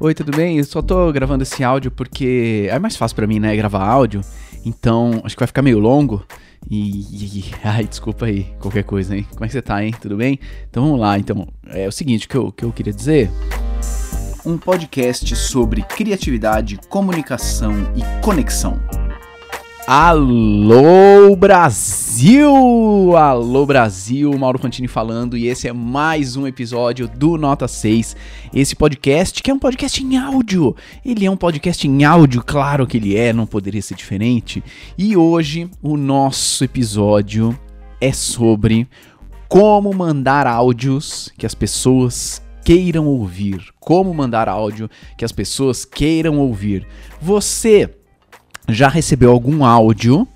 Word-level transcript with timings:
Oi, 0.00 0.14
tudo 0.14 0.30
bem? 0.30 0.58
Eu 0.58 0.64
só 0.64 0.80
tô 0.80 1.12
gravando 1.12 1.42
esse 1.42 1.64
áudio 1.64 1.90
porque 1.90 2.68
é 2.70 2.78
mais 2.78 2.96
fácil 2.96 3.16
para 3.16 3.26
mim, 3.26 3.40
né, 3.40 3.56
gravar 3.56 3.84
áudio. 3.84 4.20
Então, 4.64 5.20
acho 5.24 5.34
que 5.34 5.40
vai 5.40 5.48
ficar 5.48 5.60
meio 5.60 5.80
longo. 5.80 6.24
E, 6.70 7.44
ai, 7.64 7.84
desculpa 7.84 8.26
aí, 8.26 8.44
qualquer 8.60 8.84
coisa, 8.84 9.16
hein? 9.16 9.26
Como 9.32 9.44
é 9.44 9.48
que 9.48 9.52
você 9.52 9.62
tá, 9.62 9.82
hein? 9.82 9.92
Tudo 10.00 10.16
bem? 10.16 10.38
Então 10.70 10.84
vamos 10.84 11.00
lá. 11.00 11.18
Então, 11.18 11.48
é 11.66 11.88
o 11.88 11.92
seguinte 11.92 12.28
que 12.28 12.36
eu, 12.36 12.52
que 12.52 12.64
eu 12.64 12.72
queria 12.72 12.92
dizer. 12.92 13.28
Um 14.46 14.56
podcast 14.56 15.34
sobre 15.34 15.82
criatividade, 15.82 16.78
comunicação 16.88 17.74
e 17.96 18.22
conexão. 18.22 18.78
Alô 19.90 21.34
Brasil! 21.34 23.16
Alô 23.16 23.64
Brasil, 23.64 24.30
Mauro 24.36 24.58
Fantini 24.58 24.86
falando 24.86 25.34
e 25.34 25.46
esse 25.46 25.66
é 25.66 25.72
mais 25.72 26.36
um 26.36 26.46
episódio 26.46 27.08
do 27.08 27.38
Nota 27.38 27.66
6. 27.66 28.14
Esse 28.52 28.76
podcast 28.76 29.42
que 29.42 29.50
é 29.50 29.54
um 29.54 29.58
podcast 29.58 30.04
em 30.04 30.18
áudio. 30.18 30.76
Ele 31.02 31.24
é 31.24 31.30
um 31.30 31.38
podcast 31.38 31.88
em 31.88 32.04
áudio, 32.04 32.44
claro 32.44 32.86
que 32.86 32.98
ele 32.98 33.16
é, 33.16 33.32
não 33.32 33.46
poderia 33.46 33.80
ser 33.80 33.94
diferente. 33.94 34.62
E 34.98 35.16
hoje 35.16 35.70
o 35.82 35.96
nosso 35.96 36.62
episódio 36.62 37.58
é 37.98 38.12
sobre 38.12 38.86
como 39.48 39.90
mandar 39.94 40.46
áudios 40.46 41.32
que 41.38 41.46
as 41.46 41.54
pessoas 41.54 42.42
queiram 42.62 43.06
ouvir. 43.06 43.64
Como 43.80 44.12
mandar 44.12 44.50
áudio 44.50 44.90
que 45.16 45.24
as 45.24 45.32
pessoas 45.32 45.86
queiram 45.86 46.38
ouvir. 46.38 46.86
Você 47.22 47.97
já 48.68 48.88
recebeu 48.88 49.30
algum 49.30 49.64
áudio 49.64 50.28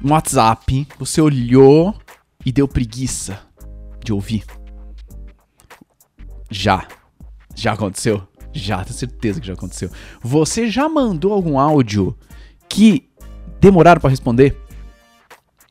no 0.00 0.12
WhatsApp, 0.12 0.86
você 0.98 1.20
olhou 1.20 1.94
e 2.44 2.52
deu 2.52 2.68
preguiça 2.68 3.40
de 4.04 4.12
ouvir? 4.12 4.44
Já. 6.50 6.86
Já 7.54 7.72
aconteceu? 7.72 8.22
Já, 8.52 8.84
tenho 8.84 8.96
certeza 8.96 9.40
que 9.40 9.46
já 9.46 9.54
aconteceu. 9.54 9.90
Você 10.22 10.70
já 10.70 10.88
mandou 10.88 11.32
algum 11.32 11.58
áudio 11.58 12.16
que 12.68 13.08
demoraram 13.60 14.00
para 14.00 14.10
responder? 14.10 14.56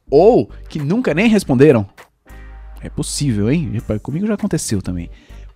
Ou 0.10 0.50
que 0.68 0.80
nunca 0.80 1.14
nem 1.14 1.30
responderam? 1.30 1.88
É 2.82 2.90
possível, 2.90 3.50
hein? 3.50 3.72
Comigo 4.02 4.28
já 4.28 4.34
aconteceu 4.34 4.82
também. 4.82 5.10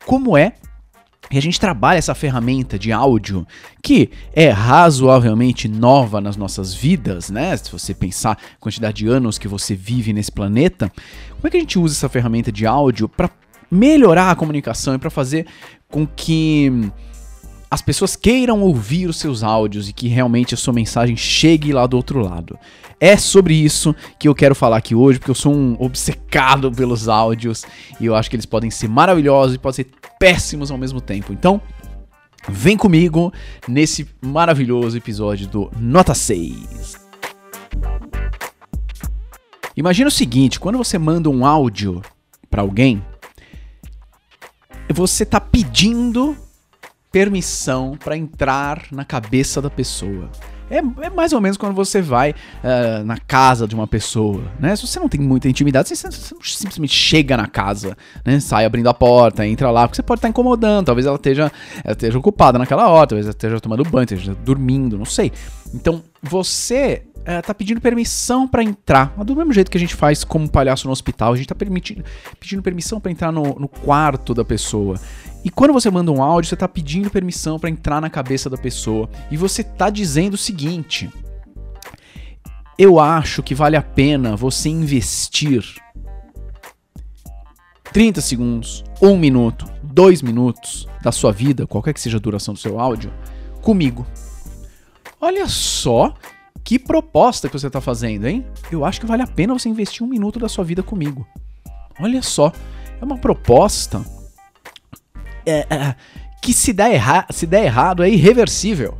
Como 0.05 0.37
é 0.37 0.55
e 1.31 1.37
a 1.37 1.41
gente 1.41 1.59
trabalha 1.59 1.97
essa 1.97 2.15
ferramenta 2.15 2.77
de 2.79 2.91
áudio 2.91 3.45
que 3.83 4.09
é 4.33 4.49
razoavelmente 4.49 5.67
nova 5.67 6.19
nas 6.19 6.35
nossas 6.35 6.73
vidas, 6.73 7.29
né? 7.29 7.55
Se 7.55 7.71
você 7.71 7.93
pensar 7.93 8.31
a 8.31 8.59
quantidade 8.59 8.97
de 8.97 9.07
anos 9.07 9.37
que 9.37 9.47
você 9.47 9.75
vive 9.75 10.11
nesse 10.11 10.31
planeta, 10.31 10.91
como 11.35 11.47
é 11.47 11.49
que 11.49 11.57
a 11.57 11.59
gente 11.59 11.77
usa 11.77 11.95
essa 11.95 12.09
ferramenta 12.09 12.51
de 12.51 12.65
áudio 12.65 13.07
para 13.07 13.29
melhorar 13.69 14.31
a 14.31 14.35
comunicação 14.35 14.95
e 14.95 14.97
para 14.97 15.09
fazer 15.09 15.45
com 15.89 16.07
que 16.07 16.91
as 17.71 17.81
pessoas 17.83 18.15
queiram 18.15 18.61
ouvir 18.61 19.07
os 19.07 19.17
seus 19.17 19.43
áudios 19.43 19.87
e 19.87 19.93
que 19.93 20.07
realmente 20.07 20.55
a 20.55 20.57
sua 20.57 20.73
mensagem 20.73 21.15
chegue 21.15 21.71
lá 21.71 21.85
do 21.85 21.95
outro 21.95 22.19
lado. 22.19 22.57
É 22.99 23.15
sobre 23.15 23.53
isso 23.53 23.95
que 24.17 24.27
eu 24.27 24.33
quero 24.33 24.55
falar 24.55 24.77
aqui 24.77 24.95
hoje, 24.95 25.19
porque 25.19 25.31
eu 25.31 25.35
sou 25.35 25.53
um 25.53 25.77
obcecado 25.79 26.71
pelos 26.71 27.07
áudios 27.07 27.63
e 27.99 28.07
eu 28.07 28.15
acho 28.15 28.29
que 28.29 28.35
eles 28.35 28.45
podem 28.45 28.71
ser 28.71 28.89
maravilhosos 28.89 29.55
e 29.55 29.59
podem 29.59 29.75
ser 29.75 29.98
péssimos 30.19 30.69
ao 30.69 30.77
mesmo 30.77 30.99
tempo. 30.99 31.33
Então, 31.33 31.61
vem 32.47 32.77
comigo 32.77 33.33
nesse 33.67 34.07
maravilhoso 34.21 34.97
episódio 34.97 35.47
do 35.47 35.71
Nota 35.79 36.13
6. 36.13 36.99
Imagina 39.75 40.09
o 40.09 40.11
seguinte, 40.11 40.59
quando 40.59 40.77
você 40.77 40.99
manda 40.99 41.29
um 41.29 41.45
áudio 41.45 42.01
para 42.49 42.61
alguém, 42.61 43.01
você 44.93 45.25
tá 45.25 45.39
pedindo 45.39 46.35
permissão 47.11 47.97
para 47.97 48.17
entrar 48.17 48.87
na 48.91 49.05
cabeça 49.05 49.61
da 49.61 49.69
pessoa. 49.69 50.29
É, 50.69 50.77
é, 50.77 51.09
mais 51.09 51.33
ou 51.33 51.41
menos 51.41 51.57
quando 51.57 51.73
você 51.73 52.01
vai 52.01 52.31
uh, 52.31 53.03
na 53.03 53.17
casa 53.17 53.67
de 53.67 53.73
uma 53.73 53.87
pessoa, 53.87 54.43
né? 54.59 54.75
Se 54.75 54.85
você 54.85 54.99
não 54.99 55.09
tem 55.09 55.19
muita 55.19 55.49
intimidade, 55.49 55.89
você, 55.89 56.09
você 56.09 56.35
simplesmente 56.43 56.93
chega 56.93 57.35
na 57.35 57.47
casa, 57.47 57.97
né? 58.23 58.39
Sai 58.39 58.65
abrindo 58.65 58.87
a 58.87 58.93
porta, 58.93 59.45
entra 59.45 59.71
lá, 59.71 59.87
porque 59.87 59.95
você 59.95 60.03
pode 60.03 60.19
estar 60.19 60.29
incomodando. 60.29 60.85
Talvez 60.85 61.07
ela 61.07 61.15
esteja, 61.15 61.51
ela 61.83 61.93
esteja 61.93 62.17
ocupada 62.17 62.59
naquela 62.59 62.87
hora, 62.87 63.07
talvez 63.07 63.25
ela 63.25 63.31
esteja 63.31 63.59
tomando 63.59 63.83
banho, 63.83 64.03
esteja 64.03 64.35
dormindo, 64.35 64.97
não 64.97 65.05
sei. 65.05 65.31
Então, 65.73 66.03
você 66.21 67.03
uh, 67.29 67.41
tá 67.45 67.53
pedindo 67.53 67.79
permissão 67.79 68.47
para 68.47 68.63
entrar. 68.63 69.13
Do 69.23 69.35
mesmo 69.35 69.53
jeito 69.53 69.69
que 69.69 69.77
a 69.77 69.79
gente 69.79 69.95
faz 69.95 70.23
como 70.23 70.49
palhaço 70.49 70.87
no 70.87 70.91
hospital, 70.91 71.33
a 71.33 71.37
gente 71.37 71.47
tá 71.47 71.55
permitindo, 71.55 72.03
pedindo 72.39 72.63
permissão 72.63 72.99
para 72.99 73.11
entrar 73.11 73.31
no, 73.31 73.43
no 73.59 73.67
quarto 73.67 74.33
da 74.33 74.43
pessoa. 74.43 74.99
E 75.45 75.49
quando 75.49 75.73
você 75.73 75.89
manda 75.91 76.11
um 76.11 76.23
áudio, 76.23 76.49
você 76.49 76.55
está 76.55 76.67
pedindo 76.67 77.09
permissão 77.09 77.59
para 77.59 77.69
entrar 77.69 78.01
na 78.01 78.09
cabeça 78.09 78.49
da 78.49 78.57
pessoa 78.57 79.09
e 79.29 79.37
você 79.37 79.61
está 79.61 79.89
dizendo 79.89 80.33
o 80.33 80.37
seguinte: 80.37 81.09
Eu 82.77 82.99
acho 82.99 83.43
que 83.43 83.53
vale 83.53 83.77
a 83.77 83.81
pena 83.81 84.35
você 84.35 84.69
investir 84.69 85.63
30 87.93 88.21
segundos, 88.21 88.83
1 89.01 89.17
minuto, 89.17 89.65
2 89.83 90.21
minutos 90.21 90.87
da 91.01 91.11
sua 91.11 91.31
vida, 91.31 91.65
qualquer 91.65 91.93
que 91.93 92.01
seja 92.01 92.17
a 92.17 92.21
duração 92.21 92.53
do 92.53 92.59
seu 92.59 92.79
áudio, 92.79 93.11
comigo. 93.61 94.05
Olha 95.21 95.47
só 95.47 96.13
que 96.63 96.77
proposta 96.77 97.47
que 97.47 97.57
você 97.57 97.67
está 97.67 97.81
fazendo, 97.81 98.27
hein? 98.27 98.45
Eu 98.71 98.85
acho 98.85 98.99
que 98.99 99.05
vale 99.05 99.21
a 99.23 99.27
pena 99.27 99.53
você 99.53 99.69
investir 99.69 100.05
um 100.05 100.09
minuto 100.09 100.39
da 100.39 100.49
sua 100.49 100.63
vida 100.63 100.83
comigo. 100.83 101.27
Olha 101.99 102.21
só, 102.21 102.51
é 103.01 103.03
uma 103.03 103.17
proposta 103.17 104.03
é, 105.45 105.65
é, 105.69 105.95
que 106.41 106.53
se 106.53 106.71
der, 106.73 106.93
erra 106.93 107.25
se 107.29 107.45
der 107.45 107.65
errado 107.65 108.03
é 108.03 108.09
irreversível. 108.09 108.97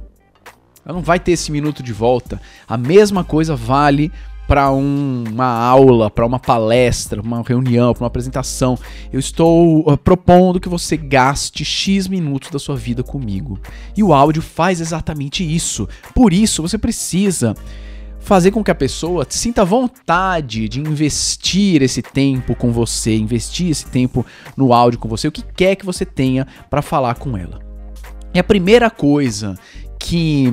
Ela 0.85 0.95
não 0.95 1.03
vai 1.03 1.19
ter 1.19 1.33
esse 1.33 1.51
minuto 1.51 1.83
de 1.83 1.93
volta. 1.93 2.41
A 2.67 2.77
mesma 2.77 3.23
coisa 3.23 3.55
vale 3.55 4.11
para 4.49 4.71
um, 4.71 5.25
uma 5.31 5.45
aula, 5.45 6.09
para 6.09 6.25
uma 6.25 6.39
palestra, 6.39 7.21
uma 7.21 7.43
reunião, 7.43 7.93
para 7.93 8.01
uma 8.01 8.07
apresentação. 8.07 8.79
Eu 9.13 9.19
estou 9.19 9.87
uh, 9.87 9.95
propondo 9.95 10.59
que 10.59 10.67
você 10.67 10.97
gaste 10.97 11.63
X 11.63 12.07
minutos 12.07 12.49
da 12.49 12.57
sua 12.57 12.75
vida 12.75 13.03
comigo. 13.03 13.59
E 13.95 14.01
o 14.01 14.11
áudio 14.11 14.41
faz 14.41 14.81
exatamente 14.81 15.43
isso. 15.43 15.88
Por 16.15 16.33
isso, 16.33 16.63
você 16.63 16.79
precisa 16.79 17.55
fazer 18.19 18.49
com 18.49 18.63
que 18.63 18.71
a 18.71 18.75
pessoa 18.75 19.23
sinta 19.29 19.63
vontade 19.63 20.67
de 20.67 20.79
investir 20.79 21.83
esse 21.83 22.01
tempo 22.01 22.55
com 22.55 22.71
você, 22.71 23.15
investir 23.15 23.69
esse 23.69 23.85
tempo 23.85 24.25
no 24.57 24.73
áudio 24.73 24.99
com 24.99 25.07
você, 25.07 25.27
o 25.27 25.31
que 25.31 25.43
quer 25.43 25.75
que 25.75 25.85
você 25.85 26.07
tenha 26.07 26.47
para 26.71 26.81
falar 26.81 27.13
com 27.15 27.38
ela. 27.38 27.59
E 28.33 28.39
a 28.39 28.43
primeira 28.43 28.89
coisa 28.89 29.53
que 29.99 30.51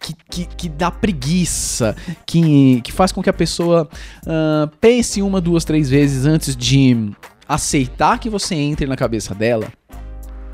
que, 0.00 0.14
que, 0.30 0.46
que, 0.46 0.68
dá 0.68 0.90
preguiça, 0.90 1.96
que, 2.24 2.80
que 2.82 2.92
faz 2.92 3.12
com 3.12 3.22
que 3.22 3.30
a 3.30 3.32
pessoa 3.32 3.88
uh, 4.22 4.68
pense 4.80 5.22
uma, 5.22 5.40
duas, 5.40 5.64
três 5.64 5.90
vezes 5.90 6.26
antes 6.26 6.56
de 6.56 7.10
aceitar 7.48 8.18
que 8.18 8.28
você 8.28 8.54
entre 8.54 8.86
na 8.86 8.96
cabeça 8.96 9.34
dela, 9.34 9.68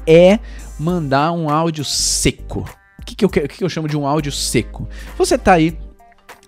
é 0.06 0.38
mandar 0.78 1.32
um 1.32 1.48
áudio 1.48 1.84
seco. 1.84 2.64
O 2.98 3.04
que, 3.04 3.14
que, 3.14 3.24
eu, 3.24 3.28
que, 3.28 3.48
que 3.48 3.64
eu 3.64 3.68
chamo 3.68 3.88
de 3.88 3.96
um 3.96 4.06
áudio 4.06 4.30
seco? 4.30 4.88
Você 5.16 5.36
tá 5.36 5.54
aí 5.54 5.76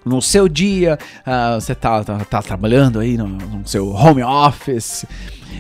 no 0.05 0.21
seu 0.21 0.49
dia, 0.49 0.99
uh, 1.27 1.61
você 1.61 1.75
tá, 1.75 2.05
tá, 2.05 2.19
tá, 2.25 2.43
trabalhando 2.43 2.99
aí 2.99 3.17
no, 3.17 3.27
no, 3.27 3.67
seu 3.67 3.89
home 3.91 4.23
office, 4.23 5.05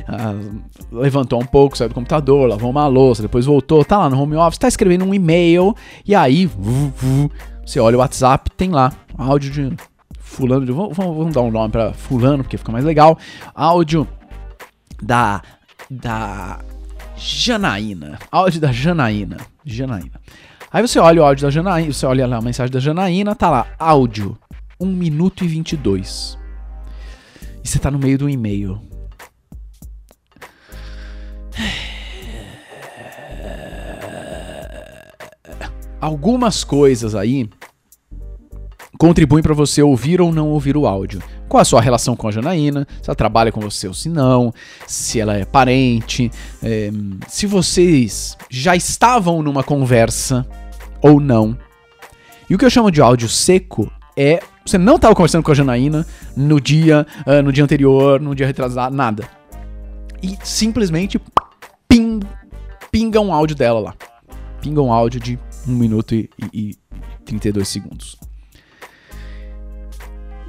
uh, 0.08 0.62
levantou 0.92 1.40
um 1.40 1.46
pouco, 1.46 1.76
saiu 1.76 1.88
do 1.88 1.94
computador, 1.94 2.48
lavou 2.48 2.70
uma 2.70 2.86
louça, 2.86 3.22
depois 3.22 3.46
voltou, 3.46 3.84
tá 3.84 3.98
lá 3.98 4.10
no 4.10 4.20
home 4.20 4.36
office, 4.36 4.58
tá 4.58 4.68
escrevendo 4.68 5.04
um 5.04 5.14
e-mail, 5.14 5.74
e 6.06 6.14
aí 6.14 6.48
você 7.64 7.80
olha 7.80 7.96
o 7.96 8.00
WhatsApp, 8.00 8.50
tem 8.50 8.70
lá 8.70 8.92
áudio 9.16 9.50
de 9.50 9.76
fulano, 10.18 10.66
de, 10.66 10.72
vamos, 10.72 10.96
vamos 10.96 11.32
dar 11.32 11.42
um 11.42 11.50
nome 11.50 11.70
para 11.70 11.92
fulano, 11.92 12.42
porque 12.42 12.58
fica 12.58 12.72
mais 12.72 12.84
legal, 12.84 13.18
áudio 13.54 14.06
da, 15.02 15.40
da 15.90 16.58
Janaína, 17.16 18.18
áudio 18.30 18.60
da 18.60 18.72
Janaína, 18.72 19.38
Janaína. 19.64 20.20
Aí 20.74 20.82
você 20.82 20.98
olha 20.98 21.22
o 21.22 21.24
áudio 21.24 21.46
da 21.46 21.50
Janaína, 21.50 21.92
você 21.92 22.04
olha 22.04 22.26
lá 22.26 22.38
a 22.38 22.42
mensagem 22.42 22.72
da 22.72 22.80
Janaína, 22.80 23.32
tá 23.36 23.48
lá, 23.48 23.68
áudio, 23.78 24.36
1 24.80 24.86
minuto 24.86 25.44
e 25.44 25.46
22. 25.46 26.36
E 27.62 27.68
você 27.68 27.78
tá 27.78 27.92
no 27.92 27.98
meio 28.00 28.18
do 28.18 28.28
e-mail. 28.28 28.82
Algumas 36.00 36.64
coisas 36.64 37.14
aí 37.14 37.48
contribuem 38.98 39.44
para 39.44 39.54
você 39.54 39.80
ouvir 39.80 40.20
ou 40.20 40.32
não 40.32 40.48
ouvir 40.48 40.76
o 40.76 40.88
áudio. 40.88 41.22
Qual 41.48 41.60
a 41.60 41.64
sua 41.64 41.80
relação 41.80 42.16
com 42.16 42.26
a 42.26 42.32
Janaína? 42.32 42.84
Se 43.00 43.08
ela 43.08 43.14
trabalha 43.14 43.52
com 43.52 43.60
você 43.60 43.86
ou 43.86 43.94
se 43.94 44.08
não, 44.08 44.52
se 44.88 45.20
ela 45.20 45.36
é 45.36 45.44
parente, 45.44 46.32
é, 46.60 46.90
se 47.28 47.46
vocês 47.46 48.36
já 48.50 48.74
estavam 48.74 49.40
numa 49.40 49.62
conversa 49.62 50.44
ou 51.04 51.20
não. 51.20 51.56
E 52.48 52.54
o 52.54 52.58
que 52.58 52.64
eu 52.64 52.70
chamo 52.70 52.90
de 52.90 53.02
áudio 53.02 53.28
seco 53.28 53.92
é 54.16 54.42
você 54.64 54.78
não 54.78 54.96
estava 54.96 55.14
conversando 55.14 55.42
com 55.42 55.52
a 55.52 55.54
Janaína 55.54 56.06
no 56.34 56.58
dia, 56.58 57.06
uh, 57.26 57.42
no 57.42 57.52
dia 57.52 57.62
anterior, 57.62 58.18
no 58.18 58.34
dia 58.34 58.46
retrasado, 58.46 58.96
nada. 58.96 59.28
E 60.22 60.38
simplesmente 60.42 61.20
pim, 61.86 62.20
pinga 62.90 63.20
um 63.20 63.34
áudio 63.34 63.54
dela 63.54 63.78
lá. 63.78 63.94
Pinga 64.62 64.80
um 64.80 64.90
áudio 64.90 65.20
de 65.20 65.38
1 65.68 65.72
minuto 65.72 66.14
e, 66.14 66.30
e, 66.54 66.70
e 66.70 66.78
32 67.26 67.68
segundos. 67.68 68.16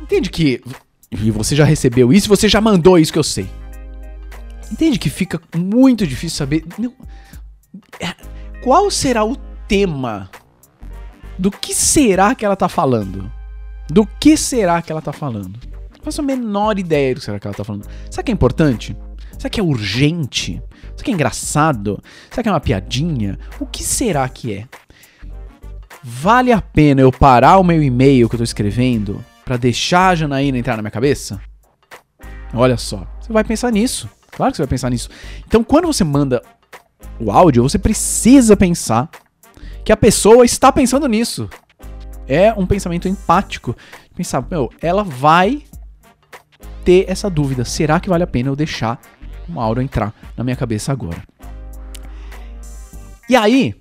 Entende 0.02 0.30
que. 0.30 0.62
E 1.12 1.32
você 1.32 1.56
já 1.56 1.66
recebeu 1.66 2.14
isso, 2.14 2.30
você 2.30 2.48
já 2.48 2.62
mandou 2.62 2.98
isso 2.98 3.12
que 3.12 3.20
eu 3.20 3.24
sei. 3.24 3.50
Entende 4.72 4.98
que 4.98 5.10
fica 5.10 5.42
muito 5.54 6.08
difícil 6.08 6.38
saber. 6.38 6.64
Não, 6.78 6.94
é, 8.00 8.14
qual 8.64 8.90
será 8.90 9.26
o 9.26 9.36
tema? 9.68 10.30
Do 11.38 11.52
que 11.52 11.74
será 11.74 12.34
que 12.34 12.46
ela 12.46 12.56
tá 12.56 12.70
falando? 12.70 13.32
Do 13.90 14.06
que 14.20 14.38
será 14.38 14.82
que 14.82 14.92
ela 14.92 15.02
tá 15.02 15.12
falando? 15.12 15.60
Não 15.98 16.04
faço 16.04 16.22
a 16.22 16.24
menor 16.24 16.80
ideia 16.80 17.14
do 17.14 17.20
que 17.20 17.26
será 17.26 17.40
que 17.40 17.48
ela 17.48 17.56
tá 17.56 17.64
falando. 17.64 17.88
Será 18.10 18.24
que 18.24 18.32
é 18.32 18.34
importante? 18.34 18.96
Será 19.38 19.50
que 19.50 19.60
é 19.60 19.64
urgente? 19.64 20.62
Será 20.96 21.04
que 21.04 21.12
é 21.12 21.14
engraçado? 21.14 22.02
Será 22.30 22.42
que 22.42 22.50
é 22.50 22.52
uma 22.52 22.60
piadinha? 22.60 23.38
O 23.60 23.66
que 23.66 23.84
será 23.84 24.28
que 24.30 24.54
é? 24.54 24.68
Vale 26.02 26.52
a 26.52 26.62
pena 26.62 27.02
eu 27.02 27.12
parar 27.12 27.58
o 27.58 27.64
meu 27.64 27.82
e-mail 27.82 28.30
que 28.30 28.36
eu 28.36 28.40
tô 28.40 28.44
escrevendo 28.44 29.24
para 29.44 29.58
deixar 29.58 30.10
a 30.10 30.16
Janaína 30.16 30.58
entrar 30.58 30.76
na 30.78 30.82
minha 30.82 30.92
cabeça? 30.92 31.42
Olha 32.54 32.78
só, 32.78 33.06
você 33.20 33.34
vai 33.34 33.44
pensar 33.44 33.72
nisso. 33.72 34.10
Claro 34.32 34.52
que 34.52 34.58
você 34.58 34.64
vai 34.64 34.70
pensar 34.70 34.90
nisso. 34.90 35.10
Então, 35.48 35.64
quando 35.64 35.88
você 35.88 36.04
manda 36.04 36.42
o 37.20 37.32
áudio, 37.32 37.64
você 37.64 37.78
precisa 37.78 38.56
pensar 38.56 39.10
que 39.86 39.92
a 39.92 39.98
pessoa 39.98 40.44
está 40.44 40.72
pensando 40.72 41.08
nisso. 41.08 41.48
É 42.28 42.52
um 42.54 42.66
pensamento 42.66 43.08
empático. 43.08 43.78
Pensar, 44.16 44.44
meu, 44.50 44.72
ela 44.82 45.04
vai 45.04 45.62
ter 46.84 47.06
essa 47.08 47.30
dúvida. 47.30 47.64
Será 47.64 48.00
que 48.00 48.10
vale 48.10 48.24
a 48.24 48.28
pena 48.28 48.50
eu 48.50 48.56
deixar 48.56 49.00
um 49.48 49.60
áudio 49.60 49.84
entrar 49.84 50.12
na 50.36 50.44
minha 50.44 50.56
cabeça 50.56 50.92
agora? 50.92 51.22
E 53.30 53.36
aí, 53.36 53.76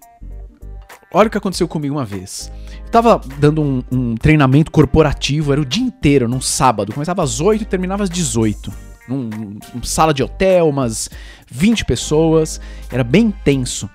olha 1.13 1.29
o 1.29 1.31
que 1.31 1.39
aconteceu 1.39 1.67
comigo 1.67 1.95
uma 1.95 2.05
vez. 2.05 2.53
Eu 2.85 2.91
tava 2.91 3.21
dando 3.39 3.63
um, 3.63 3.83
um 3.91 4.15
treinamento 4.15 4.71
corporativo, 4.71 5.53
era 5.53 5.61
o 5.61 5.65
dia 5.65 5.83
inteiro, 5.83 6.29
num 6.29 6.41
sábado. 6.41 6.93
Começava 6.93 7.23
às 7.23 7.41
8 7.41 7.63
e 7.63 7.65
terminava 7.67 8.03
às 8.03 8.11
18 8.11 8.71
num, 9.09 9.29
num 9.75 9.83
sala 9.83 10.13
de 10.13 10.23
hotel, 10.23 10.69
umas 10.69 11.11
20 11.51 11.85
pessoas, 11.85 12.61
era 12.91 13.05
bem 13.05 13.31
tenso. 13.31 13.89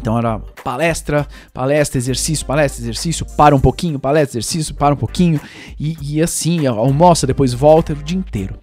Então 0.00 0.16
era 0.16 0.38
palestra, 0.64 1.28
palestra, 1.52 1.98
exercício, 1.98 2.46
palestra, 2.46 2.82
exercício, 2.82 3.26
para 3.36 3.54
um 3.54 3.60
pouquinho, 3.60 3.98
palestra, 3.98 4.38
exercício, 4.38 4.74
para 4.74 4.94
um 4.94 4.96
pouquinho, 4.96 5.38
e, 5.78 5.94
e 6.00 6.22
assim, 6.22 6.66
almoça, 6.66 7.26
depois 7.26 7.52
volta 7.52 7.92
o 7.92 7.96
dia 7.96 8.18
inteiro. 8.18 8.58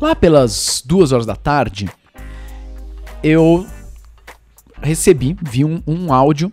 Lá 0.00 0.16
pelas 0.16 0.82
duas 0.84 1.12
horas 1.12 1.24
da 1.24 1.36
tarde, 1.36 1.88
eu 3.22 3.64
recebi, 4.82 5.36
vi 5.40 5.64
um, 5.64 5.80
um 5.86 6.12
áudio, 6.12 6.52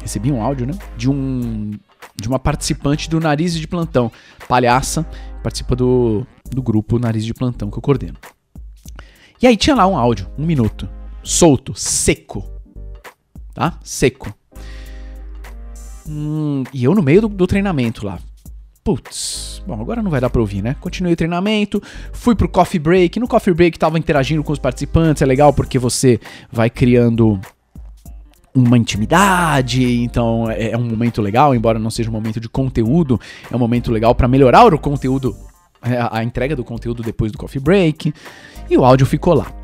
recebi 0.00 0.32
um 0.32 0.42
áudio, 0.42 0.66
né, 0.66 0.72
de 0.96 1.10
um 1.10 1.72
de 2.16 2.28
uma 2.28 2.38
participante 2.38 3.10
do 3.10 3.18
Nariz 3.18 3.54
de 3.58 3.66
Plantão, 3.66 4.10
palhaça, 4.48 5.04
participa 5.42 5.74
do, 5.74 6.24
do 6.48 6.62
grupo 6.62 6.96
Nariz 6.98 7.24
de 7.24 7.34
Plantão 7.34 7.70
que 7.70 7.76
eu 7.76 7.82
coordeno. 7.82 8.16
E 9.42 9.46
aí 9.46 9.56
tinha 9.56 9.74
lá 9.74 9.84
um 9.86 9.98
áudio, 9.98 10.30
um 10.38 10.46
minuto, 10.46 10.88
solto, 11.24 11.74
seco, 11.74 12.53
tá? 13.54 13.78
Seco. 13.82 14.34
Hum, 16.06 16.64
e 16.72 16.84
eu 16.84 16.94
no 16.94 17.02
meio 17.02 17.22
do, 17.22 17.28
do 17.28 17.46
treinamento 17.46 18.04
lá. 18.04 18.18
Putz, 18.82 19.62
bom, 19.66 19.80
agora 19.80 20.02
não 20.02 20.10
vai 20.10 20.20
dar 20.20 20.28
pra 20.28 20.42
ouvir, 20.42 20.60
né? 20.60 20.76
Continuei 20.78 21.14
o 21.14 21.16
treinamento, 21.16 21.82
fui 22.12 22.34
pro 22.34 22.48
coffee 22.48 22.78
break. 22.78 23.18
No 23.18 23.26
coffee 23.26 23.54
break 23.54 23.78
tava 23.78 23.98
interagindo 23.98 24.44
com 24.44 24.52
os 24.52 24.58
participantes, 24.58 25.22
é 25.22 25.26
legal 25.26 25.54
porque 25.54 25.78
você 25.78 26.20
vai 26.52 26.68
criando 26.68 27.40
uma 28.54 28.76
intimidade, 28.76 30.02
então 30.02 30.50
é, 30.50 30.70
é 30.70 30.76
um 30.76 30.84
momento 30.84 31.22
legal, 31.22 31.54
embora 31.54 31.78
não 31.78 31.90
seja 31.90 32.10
um 32.10 32.12
momento 32.12 32.38
de 32.38 32.48
conteúdo, 32.48 33.18
é 33.50 33.56
um 33.56 33.58
momento 33.58 33.90
legal 33.90 34.14
para 34.14 34.28
melhorar 34.28 34.72
o 34.72 34.78
conteúdo, 34.78 35.34
é, 35.82 35.96
a, 35.96 36.18
a 36.18 36.24
entrega 36.24 36.54
do 36.54 36.62
conteúdo 36.62 37.02
depois 37.02 37.32
do 37.32 37.38
coffee 37.38 37.60
break, 37.60 38.14
e 38.70 38.76
o 38.76 38.84
áudio 38.84 39.06
ficou 39.06 39.34
lá. 39.34 39.63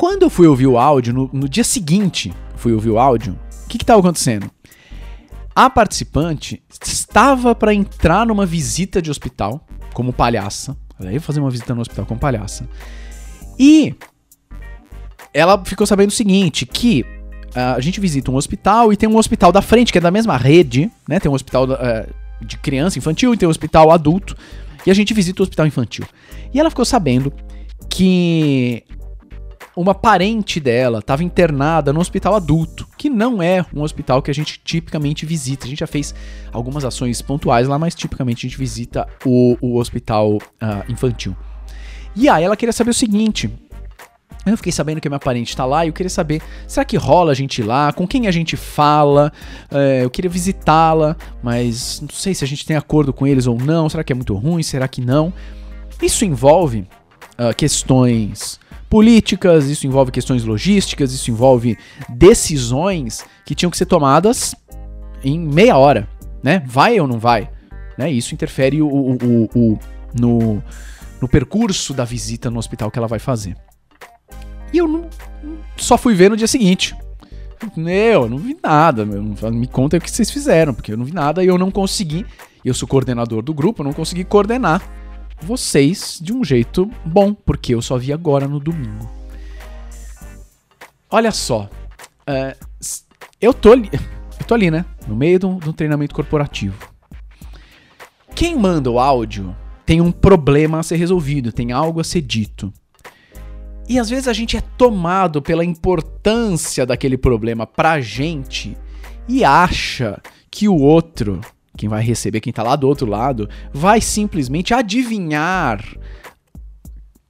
Quando 0.00 0.22
eu 0.22 0.30
fui 0.30 0.46
ouvir 0.46 0.66
o 0.66 0.78
áudio, 0.78 1.12
no, 1.12 1.30
no 1.30 1.46
dia 1.46 1.62
seguinte, 1.62 2.32
fui 2.56 2.72
ouvir 2.72 2.88
o 2.88 2.98
áudio, 2.98 3.38
o 3.66 3.68
que 3.68 3.76
estava 3.76 4.00
acontecendo? 4.00 4.50
A 5.54 5.68
participante 5.68 6.62
estava 6.82 7.54
para 7.54 7.74
entrar 7.74 8.26
numa 8.26 8.46
visita 8.46 9.02
de 9.02 9.10
hospital 9.10 9.62
como 9.92 10.10
palhaça. 10.10 10.74
Ela 10.98 11.12
ia 11.12 11.20
fazer 11.20 11.40
uma 11.40 11.50
visita 11.50 11.74
no 11.74 11.82
hospital 11.82 12.06
como 12.06 12.18
palhaça. 12.18 12.66
E 13.58 13.94
ela 15.34 15.62
ficou 15.66 15.86
sabendo 15.86 16.08
o 16.08 16.14
seguinte: 16.14 16.64
que 16.64 17.04
a 17.54 17.78
gente 17.78 18.00
visita 18.00 18.30
um 18.30 18.36
hospital 18.36 18.94
e 18.94 18.96
tem 18.96 19.06
um 19.06 19.18
hospital 19.18 19.52
da 19.52 19.60
frente, 19.60 19.92
que 19.92 19.98
é 19.98 20.00
da 20.00 20.10
mesma 20.10 20.38
rede, 20.38 20.90
né? 21.06 21.20
Tem 21.20 21.30
um 21.30 21.34
hospital 21.34 21.64
uh, 21.64 22.08
de 22.40 22.56
criança 22.56 22.98
infantil 22.98 23.34
e 23.34 23.36
tem 23.36 23.46
um 23.46 23.50
hospital 23.50 23.90
adulto. 23.90 24.34
E 24.86 24.90
a 24.90 24.94
gente 24.94 25.12
visita 25.12 25.42
o 25.42 25.44
hospital 25.44 25.66
infantil. 25.66 26.06
E 26.54 26.58
ela 26.58 26.70
ficou 26.70 26.86
sabendo 26.86 27.30
que 27.90 28.82
uma 29.80 29.94
parente 29.94 30.60
dela 30.60 30.98
estava 30.98 31.24
internada 31.24 31.92
no 31.92 32.00
hospital 32.00 32.34
adulto, 32.34 32.86
que 32.98 33.08
não 33.08 33.42
é 33.42 33.64
um 33.74 33.82
hospital 33.82 34.20
que 34.20 34.30
a 34.30 34.34
gente 34.34 34.60
tipicamente 34.62 35.24
visita. 35.24 35.64
A 35.64 35.68
gente 35.68 35.78
já 35.78 35.86
fez 35.86 36.14
algumas 36.52 36.84
ações 36.84 37.22
pontuais 37.22 37.66
lá, 37.66 37.78
mas 37.78 37.94
tipicamente 37.94 38.46
a 38.46 38.48
gente 38.48 38.58
visita 38.58 39.08
o, 39.24 39.56
o 39.60 39.78
hospital 39.78 40.34
uh, 40.34 40.38
infantil. 40.88 41.34
E 42.14 42.28
aí 42.28 42.44
ela 42.44 42.56
queria 42.56 42.74
saber 42.74 42.90
o 42.90 42.94
seguinte: 42.94 43.50
eu 44.44 44.56
fiquei 44.56 44.70
sabendo 44.70 45.00
que 45.00 45.08
minha 45.08 45.18
parente 45.18 45.48
está 45.48 45.64
lá 45.64 45.84
e 45.84 45.88
eu 45.88 45.94
queria 45.94 46.10
saber, 46.10 46.42
será 46.68 46.84
que 46.84 46.98
rola 46.98 47.32
a 47.32 47.34
gente 47.34 47.62
ir 47.62 47.64
lá? 47.64 47.90
Com 47.90 48.06
quem 48.06 48.26
a 48.26 48.30
gente 48.30 48.58
fala? 48.58 49.32
É, 49.70 50.04
eu 50.04 50.10
queria 50.10 50.30
visitá-la, 50.30 51.16
mas 51.42 52.02
não 52.02 52.10
sei 52.10 52.34
se 52.34 52.44
a 52.44 52.46
gente 52.46 52.66
tem 52.66 52.76
acordo 52.76 53.14
com 53.14 53.26
eles 53.26 53.46
ou 53.46 53.56
não. 53.58 53.88
Será 53.88 54.04
que 54.04 54.12
é 54.12 54.16
muito 54.16 54.34
ruim? 54.34 54.62
Será 54.62 54.86
que 54.86 55.00
não? 55.00 55.32
Isso 56.02 56.22
envolve 56.24 56.86
uh, 57.38 57.54
questões 57.56 58.59
políticas, 58.90 59.68
isso 59.68 59.86
envolve 59.86 60.10
questões 60.10 60.44
logísticas, 60.44 61.12
isso 61.12 61.30
envolve 61.30 61.78
decisões 62.08 63.24
que 63.46 63.54
tinham 63.54 63.70
que 63.70 63.78
ser 63.78 63.86
tomadas 63.86 64.52
em 65.22 65.38
meia 65.38 65.78
hora, 65.78 66.08
né? 66.42 66.62
Vai 66.66 66.98
ou 66.98 67.06
não 67.06 67.18
vai? 67.18 67.48
Né? 67.96 68.10
Isso 68.10 68.34
interfere 68.34 68.82
o, 68.82 68.88
o, 68.88 69.12
o, 69.12 69.48
o 69.54 69.78
no, 70.18 70.60
no 71.20 71.28
percurso 71.28 71.94
da 71.94 72.04
visita 72.04 72.50
no 72.50 72.58
hospital 72.58 72.90
que 72.90 72.98
ela 72.98 73.06
vai 73.06 73.20
fazer. 73.20 73.56
E 74.72 74.78
eu 74.78 74.88
não, 74.88 75.08
só 75.76 75.96
fui 75.96 76.14
ver 76.14 76.28
no 76.28 76.36
dia 76.36 76.48
seguinte. 76.48 76.96
Eu 77.76 78.28
não 78.28 78.38
vi 78.38 78.56
nada, 78.60 79.04
meu, 79.04 79.22
me 79.52 79.66
conta 79.68 79.98
o 79.98 80.00
que 80.00 80.10
vocês 80.10 80.30
fizeram, 80.30 80.74
porque 80.74 80.92
eu 80.92 80.96
não 80.96 81.04
vi 81.04 81.12
nada 81.12 81.44
e 81.44 81.46
eu 81.46 81.58
não 81.58 81.70
consegui. 81.70 82.26
Eu 82.64 82.74
sou 82.74 82.88
coordenador 82.88 83.42
do 83.42 83.54
grupo, 83.54 83.82
eu 83.82 83.84
não 83.84 83.92
consegui 83.92 84.24
coordenar 84.24 84.82
vocês 85.42 86.18
de 86.20 86.32
um 86.32 86.44
jeito 86.44 86.90
bom, 87.04 87.34
porque 87.34 87.74
eu 87.74 87.82
só 87.82 87.96
vi 87.96 88.12
agora 88.12 88.46
no 88.46 88.60
domingo. 88.60 89.10
Olha 91.10 91.32
só, 91.32 91.68
uh, 92.28 92.66
eu, 93.40 93.52
tô 93.52 93.72
ali, 93.72 93.90
eu 93.92 94.46
tô 94.46 94.54
ali, 94.54 94.70
né? 94.70 94.84
No 95.08 95.16
meio 95.16 95.38
de 95.38 95.46
um, 95.46 95.58
de 95.58 95.68
um 95.68 95.72
treinamento 95.72 96.14
corporativo. 96.14 96.88
Quem 98.34 98.56
manda 98.56 98.90
o 98.90 98.98
áudio 98.98 99.54
tem 99.84 100.00
um 100.00 100.12
problema 100.12 100.78
a 100.78 100.82
ser 100.82 100.96
resolvido, 100.96 101.52
tem 101.52 101.72
algo 101.72 102.00
a 102.00 102.04
ser 102.04 102.20
dito. 102.20 102.72
E 103.88 103.98
às 103.98 104.08
vezes 104.08 104.28
a 104.28 104.32
gente 104.32 104.56
é 104.56 104.60
tomado 104.60 105.42
pela 105.42 105.64
importância 105.64 106.86
daquele 106.86 107.18
problema 107.18 107.66
pra 107.66 108.00
gente 108.00 108.76
e 109.26 109.44
acha 109.44 110.22
que 110.48 110.68
o 110.68 110.76
outro, 110.76 111.40
quem 111.80 111.88
vai 111.88 112.02
receber, 112.02 112.40
quem 112.40 112.52
tá 112.52 112.62
lá 112.62 112.76
do 112.76 112.86
outro 112.86 113.06
lado, 113.08 113.48
vai 113.72 114.02
simplesmente 114.02 114.74
adivinhar 114.74 115.82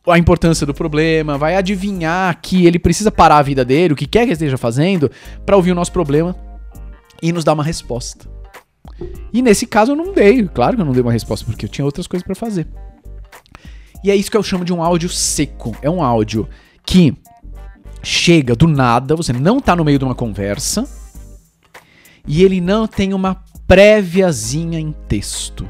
a 0.04 0.18
importância 0.18 0.66
do 0.66 0.74
problema, 0.74 1.38
vai 1.38 1.54
adivinhar 1.54 2.36
que 2.42 2.66
ele 2.66 2.76
precisa 2.76 3.12
parar 3.12 3.36
a 3.36 3.42
vida 3.42 3.64
dele, 3.64 3.94
o 3.94 3.96
que 3.96 4.08
quer 4.08 4.26
que 4.26 4.32
esteja 4.32 4.58
fazendo, 4.58 5.08
para 5.46 5.54
ouvir 5.54 5.70
o 5.70 5.74
nosso 5.74 5.92
problema 5.92 6.34
e 7.22 7.30
nos 7.30 7.44
dar 7.44 7.52
uma 7.52 7.62
resposta. 7.62 8.28
E 9.32 9.40
nesse 9.40 9.68
caso 9.68 9.92
eu 9.92 9.96
não 9.96 10.12
dei, 10.12 10.48
claro 10.48 10.74
que 10.74 10.82
eu 10.82 10.86
não 10.86 10.92
dei 10.92 11.02
uma 11.02 11.12
resposta 11.12 11.46
porque 11.46 11.66
eu 11.66 11.68
tinha 11.68 11.84
outras 11.84 12.08
coisas 12.08 12.26
para 12.26 12.34
fazer. 12.34 12.66
E 14.02 14.10
é 14.10 14.16
isso 14.16 14.32
que 14.32 14.36
eu 14.36 14.42
chamo 14.42 14.64
de 14.64 14.72
um 14.72 14.82
áudio 14.82 15.08
seco. 15.08 15.76
É 15.80 15.88
um 15.88 16.02
áudio 16.02 16.48
que 16.84 17.16
chega 18.02 18.56
do 18.56 18.66
nada, 18.66 19.14
você 19.14 19.32
não 19.32 19.60
tá 19.60 19.76
no 19.76 19.84
meio 19.84 19.98
de 19.98 20.04
uma 20.04 20.14
conversa, 20.14 20.88
e 22.26 22.42
ele 22.42 22.60
não 22.60 22.88
tem 22.88 23.14
uma 23.14 23.44
préviazinha 23.70 24.80
em 24.80 24.90
texto. 25.06 25.68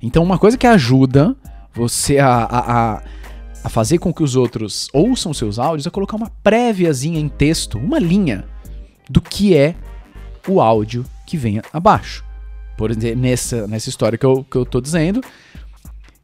Então, 0.00 0.22
uma 0.22 0.38
coisa 0.38 0.56
que 0.56 0.66
ajuda 0.66 1.36
você 1.74 2.18
a, 2.18 2.28
a, 2.28 2.94
a, 2.94 3.02
a 3.62 3.68
fazer 3.68 3.98
com 3.98 4.14
que 4.14 4.22
os 4.22 4.34
outros 4.34 4.88
ouçam 4.92 5.34
seus 5.34 5.58
áudios 5.58 5.86
é 5.86 5.90
colocar 5.90 6.16
uma 6.16 6.30
préviazinha 6.42 7.20
em 7.20 7.28
texto, 7.28 7.76
uma 7.76 7.98
linha, 7.98 8.46
do 9.10 9.20
que 9.20 9.54
é 9.54 9.74
o 10.48 10.58
áudio 10.58 11.04
que 11.26 11.36
vem 11.36 11.60
abaixo. 11.70 12.24
Por 12.78 12.90
exemplo, 12.90 13.20
nessa, 13.20 13.66
nessa 13.66 13.90
história 13.90 14.16
que 14.16 14.24
eu, 14.24 14.42
que 14.42 14.56
eu 14.56 14.64
tô 14.64 14.80
dizendo, 14.80 15.20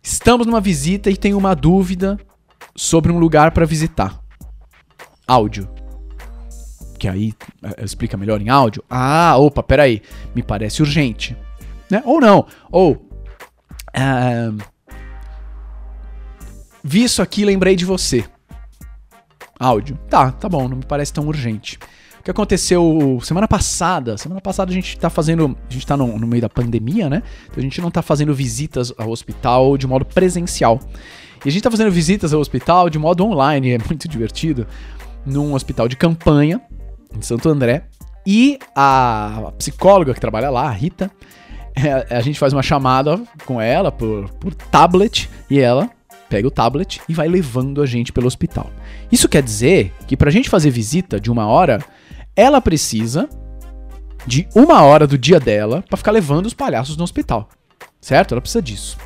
Estamos 0.07 0.47
numa 0.47 0.61
visita 0.61 1.11
e 1.11 1.17
tenho 1.17 1.37
uma 1.37 1.53
dúvida 1.53 2.17
sobre 2.77 3.11
um 3.11 3.19
lugar 3.19 3.51
para 3.51 3.67
visitar. 3.67 4.21
Áudio. 5.27 5.69
Que 7.07 7.09
aí 7.09 7.35
é, 7.63 7.85
explica 7.85 8.17
melhor 8.17 8.41
em 8.41 8.49
áudio. 8.49 8.83
Ah, 8.91 9.37
opa, 9.39 9.63
peraí, 9.63 10.03
me 10.35 10.43
parece 10.43 10.83
urgente. 10.83 11.37
Né? 11.91 12.03
Ou 12.05 12.21
não, 12.21 12.47
ou. 12.71 13.09
É, 13.95 14.51
vi 16.83 17.05
isso 17.05 17.23
aqui 17.23 17.45
lembrei 17.45 17.77
de 17.77 17.85
você. 17.85 18.25
Áudio. 19.59 19.99
Tá, 20.11 20.33
tá 20.33 20.49
bom, 20.49 20.69
não 20.69 20.79
me 20.79 20.85
parece 20.85 21.13
tão 21.13 21.27
urgente. 21.29 21.79
O 22.19 22.23
que 22.25 22.31
aconteceu 22.31 23.21
semana 23.23 23.47
passada? 23.47 24.19
Semana 24.19 24.41
passada 24.41 24.71
a 24.73 24.75
gente 24.75 24.99
tá 24.99 25.09
fazendo. 25.09 25.57
A 25.71 25.73
gente 25.73 25.87
tá 25.87 25.97
no, 25.97 26.19
no 26.19 26.27
meio 26.27 26.43
da 26.43 26.49
pandemia, 26.49 27.09
né? 27.09 27.23
Então 27.45 27.59
a 27.59 27.61
gente 27.61 27.81
não 27.81 27.91
tá 27.91 28.03
fazendo 28.03 28.35
visitas 28.35 28.93
ao 28.99 29.11
hospital 29.11 29.79
de 29.79 29.87
modo 29.87 30.05
presencial. 30.05 30.81
E 31.45 31.49
a 31.49 31.53
gente 31.53 31.63
tá 31.63 31.71
fazendo 31.71 31.93
visitas 31.93 32.35
ao 32.35 32.41
hospital 32.41 32.91
de 32.91 32.99
modo 32.99 33.25
online, 33.25 33.75
é 33.75 33.79
muito 33.79 34.09
divertido. 34.09 34.67
Num 35.25 35.55
hospital 35.55 35.89
de 35.89 35.97
campanha, 35.97 36.61
em 37.17 37.23
Santo 37.23 37.49
André. 37.49 37.85
E 38.27 38.59
a 38.75 39.53
psicóloga 39.57 40.13
que 40.13 40.21
trabalha 40.21 40.51
lá, 40.51 40.63
a 40.63 40.71
Rita, 40.71 41.11
é, 41.75 42.17
a 42.17 42.21
gente 42.21 42.39
faz 42.39 42.53
uma 42.53 42.63
chamada 42.63 43.21
com 43.45 43.61
ela 43.61 43.93
por, 43.93 44.29
por 44.35 44.55
tablet 44.55 45.31
e 45.49 45.61
ela 45.61 45.91
pega 46.29 46.49
o 46.49 46.51
tablet 46.51 47.01
e 47.09 47.15
vai 47.15 47.29
levando 47.29 47.81
a 47.81 47.87
gente 47.87 48.13
pelo 48.13 48.27
hospital. 48.27 48.71
Isso 49.13 49.29
quer 49.29 49.43
dizer 49.43 49.93
que 50.07 50.17
pra 50.17 50.31
gente 50.31 50.51
fazer 50.51 50.71
visita 50.71 51.21
de 51.21 51.31
uma 51.31 51.47
hora, 51.47 51.85
ela 52.35 52.61
precisa 52.61 53.29
de 54.27 54.49
uma 54.55 54.83
hora 54.83 55.07
do 55.07 55.17
dia 55.17 55.39
dela 55.39 55.85
para 55.89 55.97
ficar 55.97 56.11
levando 56.11 56.47
os 56.47 56.55
palhaços 56.55 56.97
no 56.97 57.05
hospital. 57.05 57.49
Certo? 58.01 58.33
Ela 58.33 58.41
precisa 58.41 58.63
disso. 58.63 58.99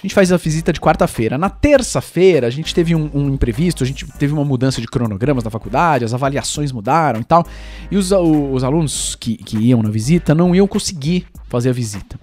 A 0.00 0.02
gente 0.02 0.14
faz 0.14 0.32
a 0.32 0.38
visita 0.38 0.72
de 0.72 0.80
quarta-feira. 0.80 1.36
Na 1.36 1.50
terça-feira, 1.50 2.46
a 2.46 2.50
gente 2.50 2.74
teve 2.74 2.94
um, 2.94 3.10
um, 3.12 3.28
imprevisto, 3.28 3.84
a 3.84 3.86
gente 3.86 4.06
teve 4.18 4.32
uma 4.32 4.44
mudança 4.44 4.80
de 4.80 4.86
cronogramas 4.86 5.44
na 5.44 5.50
faculdade, 5.50 6.06
as 6.06 6.14
avaliações 6.14 6.72
mudaram 6.72 7.20
e 7.20 7.24
tal. 7.24 7.46
E 7.90 7.98
os, 7.98 8.10
os 8.10 8.64
alunos 8.64 9.14
que, 9.14 9.36
que 9.36 9.58
iam 9.58 9.82
na 9.82 9.90
visita 9.90 10.34
não 10.34 10.54
iam 10.54 10.66
conseguir 10.66 11.26
fazer 11.50 11.68
a 11.68 11.72
visita. 11.72 12.18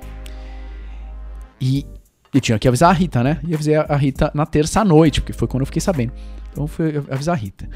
E 1.62 1.86
e 2.34 2.42
tinha 2.42 2.60
que 2.60 2.68
avisar 2.68 2.90
a 2.92 2.94
Rita, 2.94 3.24
né? 3.24 3.40
E 3.48 3.54
avisei 3.54 3.76
a 3.76 3.96
Rita 3.96 4.32
na 4.34 4.46
terça 4.46 4.82
à 4.82 4.86
noite, 4.86 5.22
porque 5.22 5.34
foi 5.34 5.48
quando 5.48 5.62
eu 5.62 5.66
fiquei 5.66 5.82
sabendo. 5.82 6.14
Então 6.52 6.68
fui 6.68 7.02
avisar 7.10 7.36
a 7.36 7.38
Rita. 7.38 7.68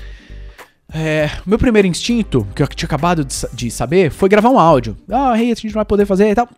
É, 0.93 1.29
meu 1.45 1.57
primeiro 1.57 1.87
instinto, 1.87 2.45
que 2.53 2.61
eu 2.61 2.67
tinha 2.67 2.85
acabado 2.85 3.23
de, 3.23 3.35
de 3.53 3.71
saber, 3.71 4.11
foi 4.11 4.27
gravar 4.27 4.49
um 4.49 4.59
áudio. 4.59 4.97
Ah, 5.09 5.33
Rita, 5.33 5.53
a 5.53 5.61
gente 5.61 5.67
não 5.67 5.79
vai 5.79 5.85
poder 5.85 6.05
fazer 6.05 6.29
e 6.29 6.35
tal. 6.35 6.49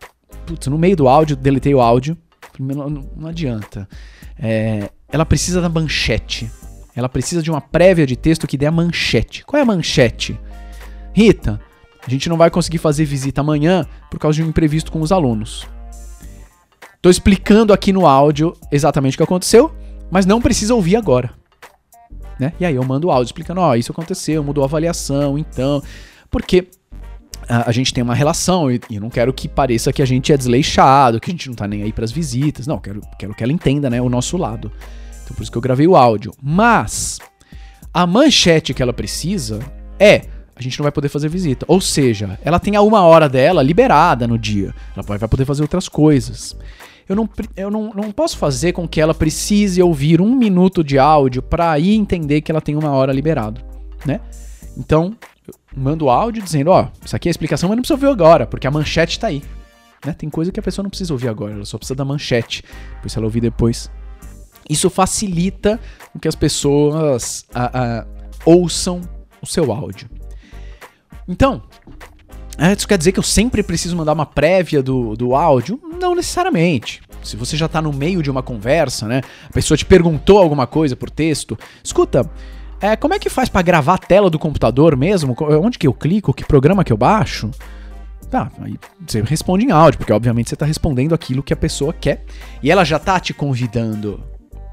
Putz, 0.44 0.66
no 0.66 0.76
meio 0.76 0.96
do 0.96 1.08
áudio, 1.08 1.36
deletei 1.36 1.74
o 1.74 1.80
áudio. 1.80 2.16
Não, 2.58 2.88
não 2.88 3.28
adianta. 3.28 3.88
É, 4.38 4.90
ela 5.08 5.24
precisa 5.24 5.60
da 5.60 5.68
manchete. 5.68 6.50
Ela 6.94 7.08
precisa 7.08 7.42
de 7.42 7.50
uma 7.50 7.60
prévia 7.60 8.06
de 8.06 8.16
texto 8.16 8.46
que 8.46 8.56
dê 8.56 8.66
a 8.66 8.70
manchete. 8.70 9.44
Qual 9.44 9.58
é 9.58 9.62
a 9.62 9.66
manchete? 9.66 10.38
Rita, 11.12 11.60
a 12.06 12.10
gente 12.10 12.28
não 12.28 12.36
vai 12.36 12.50
conseguir 12.50 12.78
fazer 12.78 13.04
visita 13.04 13.40
amanhã 13.40 13.86
por 14.10 14.18
causa 14.18 14.36
de 14.36 14.42
um 14.42 14.48
imprevisto 14.48 14.92
com 14.92 15.00
os 15.00 15.10
alunos. 15.10 15.66
Tô 17.00 17.10
explicando 17.10 17.72
aqui 17.72 17.92
no 17.92 18.06
áudio 18.06 18.56
exatamente 18.70 19.14
o 19.14 19.16
que 19.18 19.22
aconteceu, 19.22 19.74
mas 20.10 20.24
não 20.24 20.40
precisa 20.40 20.74
ouvir 20.74 20.96
agora. 20.96 21.32
Né? 22.38 22.52
E 22.58 22.64
aí 22.64 22.74
eu 22.74 22.84
mando 22.84 23.08
o 23.08 23.10
áudio 23.10 23.28
explicando, 23.28 23.60
ó, 23.60 23.70
oh, 23.70 23.74
isso 23.74 23.92
aconteceu, 23.92 24.42
mudou 24.42 24.64
a 24.64 24.66
avaliação, 24.66 25.38
então. 25.38 25.82
Porque 26.30 26.68
a, 27.48 27.72
gente 27.72 27.92
tem 27.92 28.02
uma 28.02 28.14
relação 28.14 28.70
e, 28.70 28.80
e 28.90 29.00
não 29.00 29.10
quero 29.10 29.32
que 29.32 29.48
pareça 29.48 29.92
que 29.92 30.02
a 30.02 30.04
gente 30.04 30.32
é 30.32 30.36
desleixado, 30.36 31.20
que 31.20 31.30
a 31.30 31.32
gente 31.32 31.48
não 31.48 31.54
tá 31.54 31.66
nem 31.66 31.82
aí 31.82 31.92
para 31.92 32.04
as 32.04 32.12
visitas. 32.12 32.66
Não, 32.66 32.78
quero, 32.78 33.00
quero 33.18 33.34
que 33.34 33.42
ela 33.42 33.52
entenda, 33.52 33.88
né, 33.90 34.00
o 34.00 34.08
nosso 34.08 34.36
lado. 34.36 34.70
Então 35.22 35.34
por 35.36 35.42
isso 35.42 35.50
que 35.50 35.58
eu 35.58 35.62
gravei 35.62 35.86
o 35.86 35.96
áudio. 35.96 36.32
Mas 36.42 37.18
a 37.92 38.06
manchete 38.06 38.74
que 38.74 38.82
ela 38.82 38.92
precisa 38.92 39.60
é 39.98 40.22
a 40.56 40.62
gente 40.62 40.78
não 40.78 40.84
vai 40.84 40.92
poder 40.92 41.08
fazer 41.08 41.28
visita. 41.28 41.66
Ou 41.68 41.80
seja, 41.80 42.38
ela 42.44 42.60
tem 42.60 42.76
a 42.76 42.80
uma 42.80 43.02
hora 43.02 43.28
dela 43.28 43.62
liberada 43.62 44.26
no 44.26 44.38
dia. 44.38 44.72
Ela 44.96 45.18
vai 45.18 45.28
poder 45.28 45.44
fazer 45.44 45.62
outras 45.62 45.88
coisas 45.88 46.56
eu 47.08 47.14
não, 47.14 47.28
eu 47.56 47.70
não, 47.70 47.90
não 47.94 48.10
posso 48.10 48.38
fazer 48.38 48.72
com 48.72 48.88
que 48.88 49.00
ela 49.00 49.14
precise 49.14 49.82
ouvir 49.82 50.20
um 50.20 50.34
minuto 50.34 50.82
de 50.82 50.98
áudio 50.98 51.42
para 51.42 51.70
aí 51.70 51.94
entender 51.94 52.40
que 52.40 52.50
ela 52.50 52.60
tem 52.60 52.76
uma 52.76 52.90
hora 52.90 53.12
liberado, 53.12 53.60
né? 54.06 54.20
Então, 54.76 55.14
mando 55.76 56.08
áudio 56.08 56.42
dizendo, 56.42 56.70
ó, 56.70 56.88
isso 57.04 57.14
aqui 57.14 57.28
é 57.28 57.30
a 57.30 57.32
explicação, 57.32 57.68
mas 57.68 57.76
não 57.76 57.82
precisa 57.82 57.94
ouvir 57.94 58.06
agora, 58.06 58.46
porque 58.46 58.66
a 58.66 58.70
manchete 58.70 59.18
tá 59.18 59.28
aí. 59.28 59.42
Né? 60.04 60.12
Tem 60.12 60.28
coisa 60.28 60.52
que 60.52 60.60
a 60.60 60.62
pessoa 60.62 60.82
não 60.82 60.90
precisa 60.90 61.12
ouvir 61.12 61.28
agora, 61.28 61.54
ela 61.54 61.64
só 61.64 61.78
precisa 61.78 61.94
da 61.94 62.04
manchete. 62.04 62.62
Depois 62.96 63.12
se 63.12 63.18
ela 63.18 63.26
ouvir 63.26 63.40
depois. 63.40 63.90
Isso 64.68 64.88
facilita 64.88 65.78
que 66.20 66.28
as 66.28 66.34
pessoas 66.34 67.44
a, 67.54 68.00
a, 68.00 68.06
ouçam 68.44 69.02
o 69.42 69.46
seu 69.46 69.70
áudio. 69.72 70.08
Então, 71.28 71.62
é, 72.58 72.72
isso 72.72 72.86
quer 72.86 72.96
dizer 72.96 73.12
que 73.12 73.18
eu 73.18 73.24
sempre 73.24 73.62
preciso 73.62 73.96
mandar 73.96 74.12
uma 74.12 74.26
prévia 74.26 74.82
do, 74.82 75.16
do 75.16 75.34
áudio? 75.34 75.80
Não 76.00 76.14
necessariamente. 76.14 77.02
Se 77.22 77.36
você 77.36 77.56
já 77.56 77.66
está 77.66 77.80
no 77.80 77.92
meio 77.92 78.22
de 78.22 78.30
uma 78.30 78.42
conversa, 78.42 79.06
né? 79.08 79.22
A 79.48 79.52
pessoa 79.52 79.76
te 79.76 79.84
perguntou 79.84 80.38
alguma 80.38 80.66
coisa 80.66 80.94
por 80.94 81.10
texto. 81.10 81.58
Escuta, 81.82 82.30
é, 82.80 82.96
como 82.96 83.14
é 83.14 83.18
que 83.18 83.30
faz 83.30 83.48
para 83.48 83.62
gravar 83.62 83.94
a 83.94 83.98
tela 83.98 84.28
do 84.28 84.38
computador 84.38 84.96
mesmo? 84.96 85.36
Onde 85.62 85.78
que 85.78 85.86
eu 85.86 85.92
clico? 85.92 86.32
Que 86.32 86.44
programa 86.44 86.84
que 86.84 86.92
eu 86.92 86.96
baixo? 86.96 87.50
Tá, 88.30 88.50
aí 88.60 88.78
você 89.06 89.22
responde 89.22 89.64
em 89.64 89.70
áudio, 89.70 89.98
porque 89.98 90.12
obviamente 90.12 90.48
você 90.48 90.54
está 90.54 90.66
respondendo 90.66 91.14
aquilo 91.14 91.42
que 91.42 91.52
a 91.52 91.56
pessoa 91.56 91.92
quer. 91.92 92.24
E 92.62 92.70
ela 92.70 92.84
já 92.84 92.98
tá 92.98 93.20
te 93.20 93.32
convidando 93.32 94.22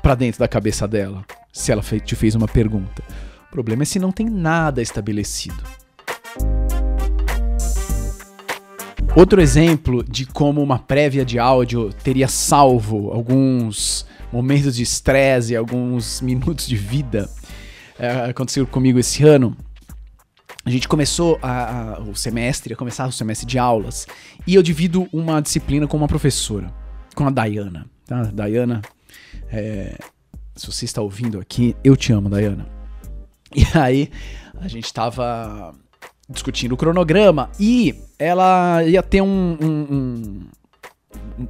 para 0.01 0.15
dentro 0.15 0.39
da 0.39 0.47
cabeça 0.47 0.87
dela, 0.87 1.23
se 1.53 1.71
ela 1.71 1.81
te 1.81 2.15
fez 2.15 2.33
uma 2.35 2.47
pergunta. 2.47 3.03
O 3.47 3.51
problema 3.51 3.83
é 3.83 3.85
se 3.85 3.99
não 3.99 4.11
tem 4.11 4.29
nada 4.29 4.81
estabelecido. 4.81 5.61
Outro 9.13 9.41
exemplo 9.41 10.03
de 10.03 10.25
como 10.25 10.63
uma 10.63 10.79
prévia 10.79 11.25
de 11.25 11.37
áudio 11.37 11.91
teria 12.01 12.29
salvo 12.29 13.11
alguns 13.11 14.05
momentos 14.31 14.77
de 14.77 14.83
estresse, 14.83 15.53
alguns 15.53 16.21
minutos 16.23 16.65
de 16.65 16.77
vida, 16.77 17.29
é, 17.29 17.40
aconteceu 18.29 18.65
comigo 18.65 18.99
esse 18.99 19.23
ano. 19.23 19.55
A 20.63 20.69
gente 20.69 20.87
começou 20.87 21.39
a, 21.41 21.95
a, 21.95 21.99
o 22.01 22.15
semestre, 22.15 22.73
a 22.73 22.77
começar 22.77 23.07
o 23.07 23.11
semestre 23.11 23.47
de 23.47 23.57
aulas, 23.57 24.07
e 24.45 24.55
eu 24.55 24.61
divido 24.61 25.07
uma 25.11 25.41
disciplina 25.41 25.87
com 25.87 25.97
uma 25.97 26.07
professora, 26.07 26.71
com 27.15 27.25
a 27.25 27.29
Dayana. 27.31 27.87
Tá? 28.05 28.23
Dayana, 28.23 28.81
é, 29.49 29.97
se 30.55 30.67
você 30.67 30.85
está 30.85 31.01
ouvindo 31.01 31.39
aqui, 31.39 31.75
eu 31.83 31.95
te 31.95 32.13
amo, 32.13 32.29
Dayana. 32.29 32.65
E 33.53 33.65
aí, 33.77 34.09
a 34.61 34.67
gente 34.69 34.85
estava 34.85 35.75
discutindo 36.29 36.71
o 36.71 36.77
cronograma 36.77 37.49
e 37.59 37.93
ela 38.17 38.81
ia 38.85 39.03
ter 39.03 39.21
um, 39.21 39.57
um 39.61 40.47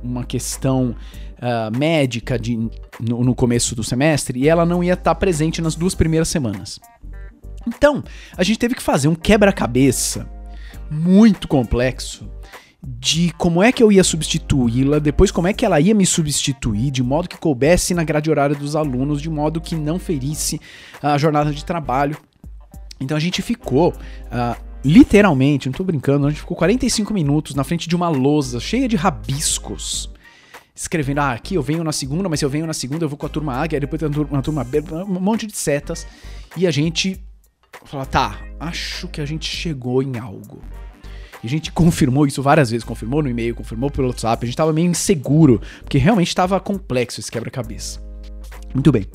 uma 0.04 0.24
questão 0.24 0.96
uh, 1.38 1.78
médica 1.78 2.38
de, 2.38 2.56
no, 3.00 3.24
no, 3.24 3.36
começo 3.36 3.76
do 3.76 3.84
semestre 3.84 4.40
e 4.40 4.48
ela 4.48 4.66
não 4.66 4.84
ia 4.84 4.94
estar 4.94 5.14
tá 5.14 5.16
presente 5.16 5.62
nas 5.62 5.76
duas 5.76 5.96
primeiras 5.96 6.30
semanas. 6.30 6.80
Então, 7.68 8.04
a 8.36 8.44
gente 8.44 8.60
teve 8.60 8.76
que 8.76 8.82
fazer 8.82 9.08
um 9.08 9.16
quebra-cabeça 9.16 10.28
muito 10.90 11.48
complexo 11.48 12.30
de 12.84 13.32
como 13.38 13.62
é 13.62 13.72
que 13.72 13.84
eu 13.84 13.92
ia 13.92 14.04
substituí-la, 14.04 14.98
depois 14.98 15.30
como 15.30 15.48
é 15.48 15.54
que 15.54 15.64
ela 15.64 15.80
ia 15.80 15.94
me 15.94 16.06
substituir, 16.06 16.90
de 16.90 17.04
modo 17.04 17.30
que 17.30 17.38
coubesse 17.38 17.94
na 17.94 18.04
grade 18.04 18.30
horária 18.30 18.56
dos 18.56 18.76
alunos, 18.76 19.22
de 19.22 19.30
modo 19.30 19.62
que 19.62 19.76
não 19.76 20.00
ferisse 20.00 20.60
a 21.02 21.18
jornada 21.18 21.52
de 21.52 21.64
trabalho. 21.64 22.18
Então 23.00 23.16
a 23.16 23.20
gente 23.20 23.42
ficou 23.42 23.90
uh, 23.90 24.71
literalmente, 24.84 25.68
não 25.68 25.74
tô 25.74 25.84
brincando, 25.84 26.28
a 26.28 26.30
gente 26.30 26.40
ficou 26.40 26.58
45 26.58 27.14
minutos 27.14 27.56
na 27.56 27.64
frente 27.64 27.88
de 27.88 27.96
uma 27.96 28.10
lousa 28.10 28.60
cheia 28.60 28.88
de 28.88 28.96
rabiscos. 28.96 30.10
Escrevendo, 30.76 31.20
ah, 31.20 31.34
aqui 31.34 31.56
eu 31.56 31.62
venho 31.62 31.84
na 31.84 31.92
segunda, 31.92 32.28
mas 32.28 32.40
se 32.40 32.46
eu 32.46 32.50
venho 32.50 32.66
na 32.66 32.74
segunda 32.74 33.06
eu 33.06 33.10
vou 33.10 33.18
com 33.18 33.26
a 33.26 33.30
turma 33.30 33.54
A, 33.54 33.62
aí 33.64 33.80
depois 33.80 34.00
tem 34.00 34.10
a 34.10 34.42
turma 34.42 34.64
B, 34.64 34.82
um 34.92 35.20
monte 35.20 35.46
de 35.46 35.56
setas. 35.56 36.08
E 36.58 36.66
a 36.66 36.72
gente 36.72 37.22
falou, 37.86 38.06
tá, 38.06 38.40
acho 38.60 39.08
que 39.08 39.22
a 39.22 39.26
gente 39.26 39.46
chegou 39.46 40.02
em 40.02 40.18
algo. 40.18 40.62
E 41.44 41.48
a 41.48 41.50
gente 41.50 41.72
confirmou 41.72 42.26
isso 42.26 42.42
várias 42.42 42.70
vezes, 42.70 42.84
confirmou 42.84 43.22
no 43.22 43.30
e-mail, 43.30 43.56
confirmou 43.56 43.90
pelo 43.90 44.08
WhatsApp, 44.08 44.44
a 44.44 44.48
gente 44.48 44.56
tava 44.56 44.72
meio 44.72 44.90
inseguro, 44.90 45.62
porque 45.80 45.98
realmente 45.98 46.28
estava 46.28 46.60
complexo 46.60 47.20
esse 47.20 47.32
quebra-cabeça. 47.32 48.02
Muito 48.74 48.92
bem. 48.92 49.06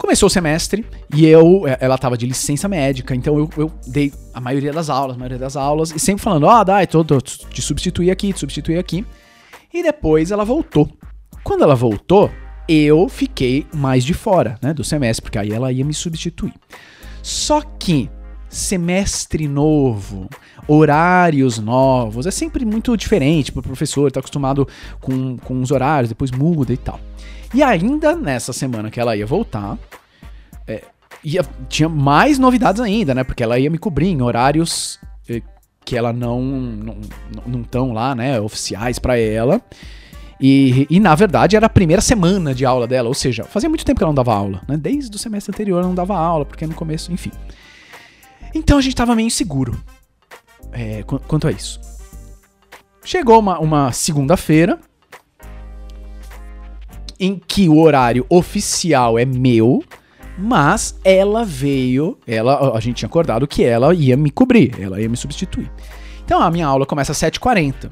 Começou 0.00 0.28
o 0.28 0.30
semestre 0.30 0.86
e 1.14 1.26
eu, 1.26 1.68
é, 1.68 1.76
ela 1.78 1.98
tava 1.98 2.16
de 2.16 2.24
licença 2.24 2.66
médica, 2.66 3.14
então 3.14 3.36
eu, 3.38 3.50
eu 3.58 3.70
dei 3.86 4.10
a 4.32 4.40
maioria 4.40 4.72
das 4.72 4.88
aulas, 4.88 5.14
a 5.14 5.18
maioria 5.18 5.38
das 5.38 5.56
aulas, 5.56 5.90
e 5.90 6.00
sempre 6.00 6.24
falando, 6.24 6.44
ó, 6.44 6.58
oh, 6.58 6.64
dá, 6.64 6.86
tô, 6.86 7.04
tô, 7.04 7.20
te 7.20 7.60
substituir 7.60 8.10
aqui, 8.10 8.32
te 8.32 8.40
substituir 8.40 8.78
aqui. 8.78 9.04
E 9.72 9.82
depois 9.82 10.30
ela 10.30 10.42
voltou. 10.42 10.90
Quando 11.44 11.64
ela 11.64 11.74
voltou, 11.74 12.30
eu 12.66 13.10
fiquei 13.10 13.66
mais 13.74 14.02
de 14.02 14.14
fora, 14.14 14.56
né, 14.62 14.72
do 14.72 14.82
semestre, 14.82 15.22
porque 15.22 15.38
aí 15.38 15.52
ela 15.52 15.70
ia 15.70 15.84
me 15.84 15.92
substituir. 15.92 16.54
Só 17.22 17.60
que 17.60 18.08
semestre 18.48 19.46
novo, 19.46 20.30
horários 20.66 21.58
novos, 21.58 22.26
é 22.26 22.30
sempre 22.30 22.64
muito 22.64 22.96
diferente 22.96 23.52
o 23.54 23.62
professor, 23.62 24.10
tá 24.10 24.20
acostumado 24.20 24.66
com, 24.98 25.36
com 25.36 25.60
os 25.60 25.70
horários, 25.70 26.08
depois 26.08 26.30
muda 26.30 26.72
e 26.72 26.78
tal. 26.78 26.98
E 27.52 27.62
ainda 27.62 28.14
nessa 28.14 28.52
semana 28.52 28.90
que 28.90 29.00
ela 29.00 29.16
ia 29.16 29.26
voltar, 29.26 29.76
é, 30.66 30.82
ia, 31.24 31.42
tinha 31.68 31.88
mais 31.88 32.38
novidades 32.38 32.80
ainda, 32.80 33.14
né? 33.14 33.24
Porque 33.24 33.42
ela 33.42 33.58
ia 33.58 33.70
me 33.70 33.78
cobrir 33.78 34.08
em 34.08 34.22
horários 34.22 34.98
eh, 35.28 35.42
que 35.84 35.96
ela 35.96 36.12
não 36.12 36.40
não, 36.40 36.96
não 37.46 37.62
tão 37.62 37.92
lá, 37.92 38.14
né, 38.14 38.40
oficiais 38.40 38.98
para 38.98 39.18
ela. 39.18 39.60
E, 40.40 40.86
e, 40.88 40.98
na 40.98 41.14
verdade 41.14 41.54
era 41.54 41.66
a 41.66 41.70
primeira 41.70 42.00
semana 42.00 42.54
de 42.54 42.64
aula 42.64 42.86
dela, 42.86 43.08
ou 43.08 43.14
seja, 43.14 43.44
fazia 43.44 43.68
muito 43.68 43.84
tempo 43.84 43.98
que 43.98 44.04
ela 44.04 44.10
não 44.10 44.14
dava 44.14 44.34
aula, 44.34 44.62
né? 44.66 44.76
Desde 44.76 45.14
o 45.14 45.18
semestre 45.18 45.52
anterior 45.52 45.78
ela 45.78 45.88
não 45.88 45.94
dava 45.94 46.16
aula, 46.16 46.46
porque 46.46 46.66
no 46.66 46.74
começo, 46.74 47.12
enfim. 47.12 47.30
Então 48.54 48.78
a 48.78 48.80
gente 48.80 48.96
tava 48.96 49.14
meio 49.14 49.26
inseguro 49.26 49.78
é, 50.72 51.02
quanto 51.02 51.46
a 51.46 51.52
isso. 51.52 51.80
Chegou 53.04 53.38
uma, 53.38 53.58
uma 53.58 53.92
segunda-feira, 53.92 54.78
em 57.20 57.38
que 57.46 57.68
o 57.68 57.78
horário 57.78 58.24
oficial 58.30 59.18
é 59.18 59.26
meu, 59.26 59.84
mas 60.38 60.98
ela 61.04 61.44
veio, 61.44 62.18
ela, 62.26 62.74
a 62.74 62.80
gente 62.80 62.96
tinha 62.96 63.06
acordado 63.06 63.46
que 63.46 63.62
ela 63.62 63.94
ia 63.94 64.16
me 64.16 64.30
cobrir, 64.30 64.74
ela 64.80 64.98
ia 64.98 65.08
me 65.08 65.16
substituir. 65.16 65.70
Então 66.24 66.40
a 66.40 66.50
minha 66.50 66.66
aula 66.66 66.86
começa 66.86 67.12
às 67.12 67.18
7h40. 67.18 67.90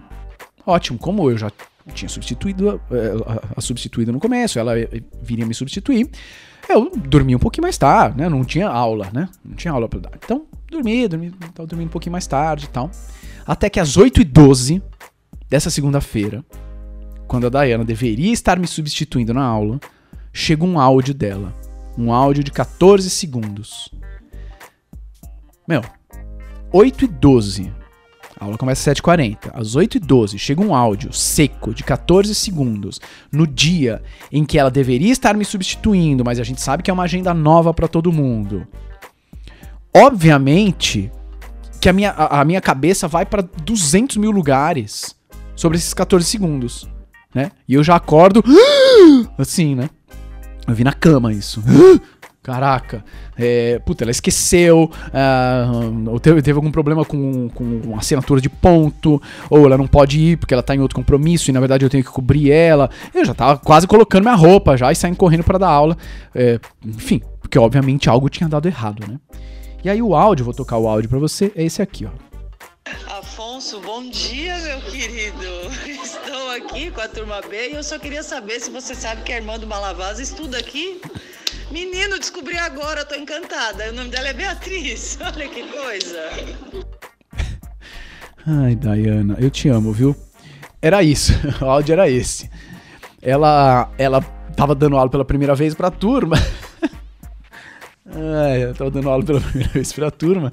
Ótimo, 0.66 0.98
como 0.98 1.30
eu 1.30 1.36
já 1.36 1.52
tinha 1.92 2.08
substituído 2.08 2.80
a, 2.90 3.58
a 3.58 3.60
substituída 3.60 4.10
no 4.10 4.18
começo, 4.18 4.58
ela 4.58 4.72
viria 5.22 5.44
me 5.44 5.54
substituir. 5.54 6.08
Eu 6.68 6.90
dormi 6.96 7.34
um 7.34 7.38
pouquinho 7.38 7.62
mais 7.62 7.78
tarde, 7.78 8.18
né? 8.18 8.28
Não 8.28 8.44
tinha 8.44 8.68
aula, 8.68 9.08
né? 9.12 9.28
Não 9.44 9.54
tinha 9.54 9.72
aula 9.72 9.88
pra 9.88 10.00
dar. 10.00 10.10
Então, 10.22 10.46
dormi, 10.70 11.08
dormi, 11.08 11.30
tava 11.54 11.66
dormindo 11.66 11.88
um 11.88 11.92
pouquinho 11.92 12.12
mais 12.12 12.26
tarde 12.26 12.66
e 12.66 12.68
tal. 12.68 12.90
Até 13.46 13.70
que 13.70 13.80
às 13.80 13.96
8h12 13.96 14.82
dessa 15.48 15.70
segunda-feira, 15.70 16.44
quando 17.28 17.46
a 17.46 17.50
Dayana 17.50 17.84
deveria 17.84 18.32
estar 18.32 18.58
me 18.58 18.66
substituindo 18.66 19.34
na 19.34 19.44
aula, 19.44 19.78
chega 20.32 20.64
um 20.64 20.80
áudio 20.80 21.12
dela. 21.12 21.54
Um 21.96 22.12
áudio 22.12 22.42
de 22.42 22.50
14 22.50 23.08
segundos. 23.10 23.90
Meu, 25.68 25.82
8 26.72 27.04
e 27.04 27.08
12. 27.08 27.72
A 28.40 28.44
aula 28.44 28.56
começa 28.56 28.90
às 28.90 28.96
7h40. 28.96 29.50
Às 29.52 29.76
8h12 29.76 30.38
chega 30.38 30.62
um 30.62 30.74
áudio 30.74 31.12
seco 31.12 31.74
de 31.74 31.84
14 31.84 32.34
segundos 32.34 33.00
no 33.30 33.46
dia 33.46 34.02
em 34.32 34.44
que 34.44 34.58
ela 34.58 34.70
deveria 34.70 35.12
estar 35.12 35.36
me 35.36 35.44
substituindo, 35.44 36.24
mas 36.24 36.40
a 36.40 36.44
gente 36.44 36.60
sabe 36.60 36.82
que 36.82 36.90
é 36.90 36.94
uma 36.94 37.02
agenda 37.02 37.34
nova 37.34 37.74
para 37.74 37.88
todo 37.88 38.12
mundo. 38.12 38.66
Obviamente 39.94 41.10
que 41.80 41.88
a 41.88 41.92
minha, 41.92 42.10
a, 42.10 42.40
a 42.40 42.44
minha 42.44 42.60
cabeça 42.60 43.06
vai 43.06 43.26
para 43.26 43.42
200 43.42 44.16
mil 44.16 44.30
lugares 44.30 45.14
sobre 45.54 45.76
esses 45.76 45.92
14 45.92 46.24
segundos 46.24 46.88
né? 47.34 47.50
E 47.68 47.74
eu 47.74 47.84
já 47.84 47.96
acordo 47.96 48.42
assim, 49.36 49.74
né? 49.74 49.90
Eu 50.66 50.74
vi 50.74 50.84
na 50.84 50.92
cama 50.92 51.32
isso. 51.32 51.62
Caraca, 52.42 53.04
é, 53.36 53.78
puta, 53.80 54.04
ela 54.04 54.10
esqueceu, 54.10 54.90
uh, 55.08 56.20
teve, 56.20 56.40
teve, 56.40 56.56
algum 56.56 56.70
problema 56.70 57.04
com, 57.04 57.50
com 57.50 57.94
assinatura 57.98 58.40
de 58.40 58.48
ponto, 58.48 59.20
ou 59.50 59.66
ela 59.66 59.76
não 59.76 59.86
pode 59.86 60.18
ir 60.18 60.38
porque 60.38 60.54
ela 60.54 60.62
tá 60.62 60.74
em 60.74 60.78
outro 60.78 60.96
compromisso 60.96 61.50
e 61.50 61.52
na 61.52 61.60
verdade 61.60 61.84
eu 61.84 61.90
tenho 61.90 62.02
que 62.02 62.10
cobrir 62.10 62.50
ela. 62.50 62.88
Eu 63.12 63.22
já 63.22 63.34
tava 63.34 63.58
quase 63.58 63.86
colocando 63.86 64.22
minha 64.22 64.34
roupa 64.34 64.78
já 64.78 64.90
e 64.90 64.96
saindo 64.96 65.16
correndo 65.16 65.44
para 65.44 65.58
dar 65.58 65.68
aula. 65.68 65.94
É, 66.34 66.58
enfim, 66.86 67.20
porque 67.38 67.58
obviamente 67.58 68.08
algo 68.08 68.30
tinha 68.30 68.48
dado 68.48 68.66
errado, 68.66 69.06
né? 69.06 69.18
E 69.84 69.90
aí 69.90 70.00
o 70.00 70.14
áudio, 70.14 70.46
vou 70.46 70.54
tocar 70.54 70.78
o 70.78 70.88
áudio 70.88 71.10
para 71.10 71.18
você, 71.18 71.52
é 71.54 71.64
esse 71.64 71.82
aqui, 71.82 72.06
ó. 72.06 72.10
Afonso, 73.18 73.78
bom 73.80 74.08
dia, 74.08 74.56
meu 74.58 74.80
querido. 74.90 75.44
Estou 76.02 76.37
aqui 76.58 76.90
com 76.90 77.00
a 77.00 77.08
turma 77.08 77.40
B 77.40 77.70
e 77.70 77.74
eu 77.74 77.82
só 77.82 77.98
queria 77.98 78.22
saber 78.22 78.60
se 78.60 78.70
você 78.70 78.94
sabe 78.94 79.22
que 79.22 79.32
a 79.32 79.36
irmã 79.36 79.58
do 79.58 79.66
Malavaz 79.66 80.18
estuda 80.18 80.58
aqui. 80.58 81.00
Menino, 81.70 82.18
descobri 82.18 82.58
agora, 82.58 83.04
tô 83.04 83.14
encantada. 83.14 83.90
O 83.90 83.92
nome 83.92 84.10
dela 84.10 84.28
é 84.28 84.32
Beatriz. 84.32 85.18
Olha 85.22 85.48
que 85.48 85.62
coisa. 85.68 86.18
Ai, 88.46 88.74
Dayana, 88.74 89.36
eu 89.38 89.50
te 89.50 89.68
amo, 89.68 89.92
viu? 89.92 90.16
Era 90.82 91.02
isso, 91.02 91.32
o 91.62 91.64
áudio 91.64 91.92
era 91.92 92.08
esse. 92.08 92.50
Ela, 93.22 93.90
ela 93.98 94.20
tava 94.56 94.74
dando 94.74 94.96
aula 94.96 95.10
pela 95.10 95.24
primeira 95.24 95.54
vez 95.54 95.74
pra 95.74 95.90
turma. 95.90 96.36
Ai, 98.10 98.64
eu 98.64 98.74
tava 98.74 98.90
dando 98.90 99.10
aula 99.10 99.24
pela 99.24 99.40
primeira 99.40 99.72
vez 99.72 99.92
pra 99.92 100.10
turma. 100.10 100.50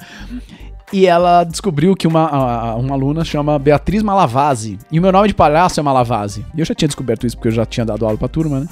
E 0.95 1.07
ela 1.07 1.43
descobriu 1.43 1.93
que 1.93 2.07
uma, 2.07 2.73
uma 2.75 2.95
aluna 2.95 3.25
chama 3.25 3.59
Beatriz 3.59 4.01
Malavase. 4.01 4.79
E 4.89 4.97
o 4.97 5.01
meu 5.01 5.11
nome 5.11 5.27
de 5.27 5.33
palhaço 5.33 5.77
é 5.77 5.83
Malavase. 5.83 6.45
E 6.55 6.61
eu 6.61 6.65
já 6.65 6.73
tinha 6.73 6.87
descoberto 6.87 7.27
isso 7.27 7.35
porque 7.35 7.49
eu 7.49 7.51
já 7.51 7.65
tinha 7.65 7.85
dado 7.85 8.05
aula 8.05 8.17
pra 8.17 8.29
turma, 8.29 8.61
né? 8.61 8.67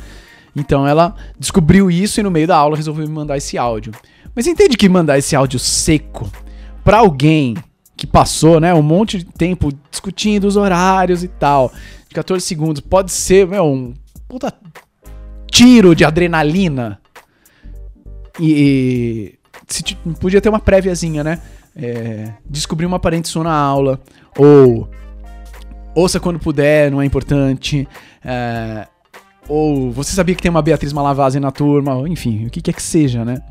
Então 0.56 0.88
ela 0.88 1.14
descobriu 1.38 1.92
isso 1.92 2.22
e 2.22 2.24
no 2.24 2.32
meio 2.32 2.48
da 2.48 2.56
aula 2.56 2.78
resolveu 2.78 3.06
me 3.06 3.14
mandar 3.14 3.36
esse 3.36 3.58
áudio. 3.58 3.92
Mas 4.34 4.48
entende 4.48 4.78
que 4.78 4.88
mandar 4.88 5.18
esse 5.18 5.36
áudio 5.36 5.60
seco 5.60 6.32
pra 6.82 7.00
alguém 7.00 7.58
que 7.98 8.08
passou, 8.08 8.58
né, 8.58 8.74
um 8.74 8.82
monte 8.82 9.18
de 9.18 9.26
tempo 9.26 9.74
discutindo 9.92 10.46
os 10.46 10.56
horários 10.56 11.26
e 11.26 11.28
tal, 11.28 11.74
de 12.08 12.16
14 12.16 12.46
segundos, 12.46 12.80
pode 12.80 13.12
ser, 13.12 13.46
meu, 13.46 13.66
um 13.66 13.94
puta 14.30 14.54
tiro 15.52 15.94
de 15.94 16.06
adrenalina. 16.06 17.02
E, 18.40 18.54
e 18.54 19.40
se, 19.68 19.84
podia 20.22 20.40
ter 20.40 20.48
uma 20.48 20.62
préviazinha, 20.62 21.22
né? 21.22 21.42
É, 21.76 22.34
descobrir 22.50 22.86
uma 22.86 23.00
parente 23.00 23.28
sua 23.28 23.44
na 23.44 23.54
aula, 23.54 24.00
ou 24.38 24.90
ouça 25.96 26.20
quando 26.20 26.40
puder, 26.40 26.92
não 26.92 27.02
é 27.02 27.06
importante, 27.06 27.88
é, 28.24 28.88
ou 29.48 29.92
você 29.92 30.14
sabia 30.14 30.36
que 30.36 30.42
tem 30.42 30.50
uma 30.50 30.62
Beatriz 30.62 30.94
Malavase 30.94 31.40
na 31.40 31.52
turma, 31.52 32.08
enfim, 32.08 32.46
o 32.46 32.50
que 32.50 32.62
quer 32.62 32.74
que 32.74 32.82
seja, 32.82 33.26
né? 33.26 33.42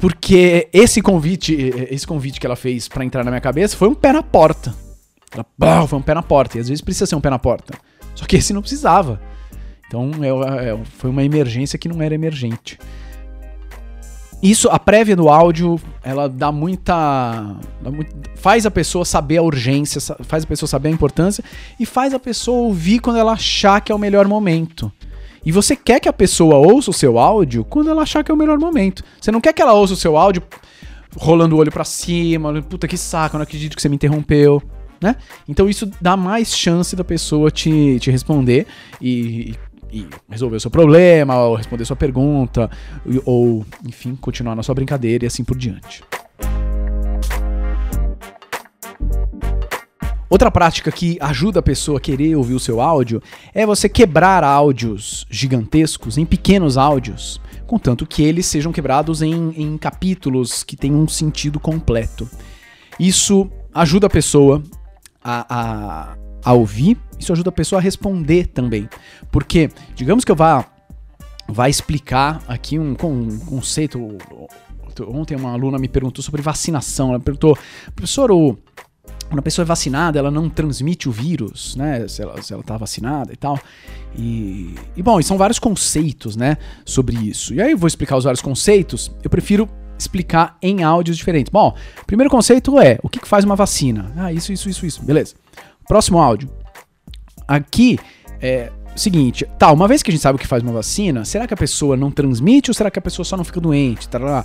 Porque 0.00 0.66
esse 0.72 1.02
convite, 1.02 1.54
esse 1.90 2.06
convite 2.06 2.40
que 2.40 2.46
ela 2.46 2.56
fez 2.56 2.88
para 2.88 3.04
entrar 3.04 3.22
na 3.22 3.30
minha 3.30 3.40
cabeça 3.40 3.76
foi 3.76 3.86
um 3.86 3.94
pé 3.94 4.14
na 4.14 4.22
porta. 4.22 4.74
Ela, 5.30 5.86
foi 5.86 5.98
um 5.98 6.02
pé 6.02 6.14
na 6.14 6.22
porta. 6.22 6.56
E 6.56 6.60
às 6.60 6.68
vezes 6.68 6.80
precisa 6.80 7.04
ser 7.04 7.16
um 7.16 7.20
pé 7.20 7.28
na 7.28 7.38
porta. 7.38 7.74
Só 8.14 8.24
que 8.24 8.36
esse 8.36 8.54
não 8.54 8.62
precisava. 8.62 9.20
Então 9.86 10.10
é, 10.22 10.70
é, 10.70 10.78
foi 10.84 11.10
uma 11.10 11.22
emergência 11.22 11.78
que 11.78 11.86
não 11.86 12.00
era 12.00 12.14
emergente. 12.14 12.78
Isso, 14.42 14.68
a 14.70 14.78
prévia 14.78 15.14
do 15.14 15.28
áudio, 15.28 15.78
ela 16.02 16.26
dá 16.26 16.50
muita, 16.50 17.56
dá 17.82 17.90
muito, 17.90 18.14
faz 18.36 18.64
a 18.64 18.70
pessoa 18.70 19.04
saber 19.04 19.36
a 19.36 19.42
urgência, 19.42 20.00
faz 20.24 20.44
a 20.44 20.46
pessoa 20.46 20.66
saber 20.66 20.88
a 20.88 20.92
importância 20.92 21.44
e 21.78 21.84
faz 21.84 22.14
a 22.14 22.18
pessoa 22.18 22.58
ouvir 22.58 23.00
quando 23.00 23.18
ela 23.18 23.32
achar 23.32 23.82
que 23.82 23.92
é 23.92 23.94
o 23.94 23.98
melhor 23.98 24.26
momento. 24.26 24.90
E 25.44 25.52
você 25.52 25.76
quer 25.76 26.00
que 26.00 26.08
a 26.08 26.12
pessoa 26.12 26.56
ouça 26.56 26.90
o 26.90 26.94
seu 26.94 27.18
áudio 27.18 27.64
quando 27.64 27.90
ela 27.90 28.02
achar 28.02 28.24
que 28.24 28.30
é 28.30 28.34
o 28.34 28.36
melhor 28.36 28.58
momento. 28.58 29.04
Você 29.20 29.30
não 29.30 29.40
quer 29.40 29.52
que 29.52 29.60
ela 29.60 29.74
ouça 29.74 29.92
o 29.92 29.96
seu 29.96 30.16
áudio 30.16 30.42
rolando 31.16 31.56
o 31.56 31.58
olho 31.58 31.72
para 31.72 31.84
cima, 31.84 32.62
puta 32.62 32.86
que 32.86 32.96
saco, 32.96 33.36
não 33.36 33.42
acredito 33.42 33.74
que 33.74 33.82
você 33.82 33.88
me 33.88 33.96
interrompeu, 33.96 34.62
né? 35.00 35.16
Então 35.48 35.68
isso 35.68 35.90
dá 36.00 36.16
mais 36.16 36.56
chance 36.56 36.94
da 36.94 37.04
pessoa 37.04 37.50
te, 37.50 37.98
te 37.98 38.10
responder 38.10 38.66
e, 39.00 39.50
e 39.50 39.54
resolver 40.28 40.56
o 40.56 40.60
seu 40.60 40.70
problema, 40.70 41.36
ou 41.38 41.54
responder 41.54 41.84
sua 41.84 41.96
pergunta, 41.96 42.70
ou, 43.24 43.64
enfim, 43.86 44.14
continuar 44.14 44.54
na 44.54 44.62
sua 44.62 44.74
brincadeira 44.74 45.24
e 45.24 45.26
assim 45.26 45.44
por 45.44 45.56
diante. 45.56 46.02
Outra 50.30 50.48
prática 50.48 50.92
que 50.92 51.18
ajuda 51.20 51.58
a 51.58 51.62
pessoa 51.62 51.98
a 51.98 52.00
querer 52.00 52.36
ouvir 52.36 52.54
o 52.54 52.60
seu 52.60 52.80
áudio 52.80 53.20
é 53.52 53.66
você 53.66 53.88
quebrar 53.88 54.44
áudios 54.44 55.26
gigantescos 55.28 56.16
em 56.16 56.24
pequenos 56.24 56.76
áudios, 56.76 57.40
contanto 57.66 58.06
que 58.06 58.22
eles 58.22 58.46
sejam 58.46 58.70
quebrados 58.70 59.22
em, 59.22 59.52
em 59.56 59.76
capítulos 59.76 60.62
que 60.62 60.76
tenham 60.76 61.00
um 61.00 61.08
sentido 61.08 61.58
completo. 61.58 62.30
Isso 62.98 63.50
ajuda 63.74 64.06
a 64.06 64.10
pessoa 64.10 64.62
a, 65.22 65.46
a, 65.48 66.16
a 66.44 66.52
ouvir, 66.52 66.98
isso 67.18 67.32
ajuda 67.32 67.50
a 67.50 67.52
pessoa 67.52 67.80
a 67.80 67.82
responder 67.82 68.46
também. 68.46 68.88
Porque, 69.30 69.70
digamos 69.94 70.24
que 70.24 70.32
eu 70.32 70.36
vá, 70.36 70.66
vá 71.46 71.68
explicar 71.68 72.42
aqui 72.48 72.78
um, 72.78 72.92
um 72.92 73.38
conceito. 73.40 74.16
Ontem 75.08 75.36
uma 75.36 75.52
aluna 75.52 75.78
me 75.78 75.88
perguntou 75.88 76.22
sobre 76.22 76.42
vacinação. 76.42 77.10
Ela 77.10 77.20
perguntou, 77.20 77.56
professor, 77.94 78.30
o, 78.30 78.58
quando 79.28 79.38
a 79.38 79.42
pessoa 79.42 79.64
é 79.64 79.66
vacinada, 79.66 80.18
ela 80.18 80.30
não 80.30 80.50
transmite 80.50 81.08
o 81.08 81.12
vírus, 81.12 81.76
né? 81.76 82.06
Se 82.08 82.20
ela, 82.22 82.42
se 82.42 82.52
ela 82.52 82.62
tá 82.62 82.76
vacinada 82.76 83.32
e 83.32 83.36
tal. 83.36 83.58
E, 84.16 84.74
e 84.96 85.02
bom, 85.02 85.20
e 85.20 85.22
são 85.22 85.38
vários 85.38 85.58
conceitos, 85.58 86.34
né? 86.36 86.56
Sobre 86.84 87.16
isso. 87.16 87.54
E 87.54 87.62
aí 87.62 87.70
eu 87.70 87.78
vou 87.78 87.86
explicar 87.86 88.16
os 88.16 88.24
vários 88.24 88.42
conceitos. 88.42 89.10
Eu 89.22 89.30
prefiro 89.30 89.68
explicar 89.96 90.56
em 90.60 90.82
áudios 90.82 91.16
diferentes. 91.16 91.50
Bom, 91.50 91.76
primeiro 92.06 92.30
conceito 92.30 92.80
é 92.80 92.98
o 93.02 93.08
que, 93.08 93.20
que 93.20 93.28
faz 93.28 93.44
uma 93.44 93.54
vacina? 93.54 94.10
Ah, 94.16 94.32
isso, 94.32 94.52
isso, 94.52 94.68
isso, 94.68 94.84
isso. 94.84 95.02
Beleza. 95.02 95.34
Próximo 95.90 96.20
áudio. 96.20 96.48
Aqui 97.48 97.98
é 98.40 98.70
seguinte, 98.94 99.44
tá, 99.58 99.72
uma 99.72 99.88
vez 99.88 100.04
que 100.04 100.10
a 100.12 100.12
gente 100.12 100.20
sabe 100.20 100.36
o 100.36 100.38
que 100.38 100.46
faz 100.46 100.62
uma 100.62 100.72
vacina, 100.72 101.24
será 101.24 101.48
que 101.48 101.54
a 101.54 101.56
pessoa 101.56 101.96
não 101.96 102.12
transmite 102.12 102.70
ou 102.70 102.74
será 102.74 102.92
que 102.92 102.98
a 103.00 103.02
pessoa 103.02 103.24
só 103.24 103.36
não 103.36 103.42
fica 103.42 103.60
doente? 103.60 104.08
Tarará. 104.08 104.44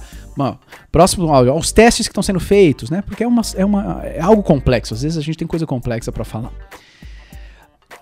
Próximo 0.92 1.32
áudio, 1.32 1.54
os 1.54 1.72
testes 1.72 2.08
que 2.08 2.12
estão 2.12 2.24
sendo 2.24 2.40
feitos, 2.40 2.90
né? 2.90 3.04
Porque 3.04 3.24
é, 3.24 3.28
uma, 3.28 3.44
é, 3.56 3.64
uma, 3.64 4.02
é 4.04 4.20
algo 4.20 4.42
complexo, 4.42 4.96
às 4.96 5.04
vezes 5.04 5.20
a 5.20 5.22
gente 5.22 5.38
tem 5.38 5.48
coisa 5.48 5.68
complexa 5.68 6.12
para 6.12 6.26
falar. 6.26 6.52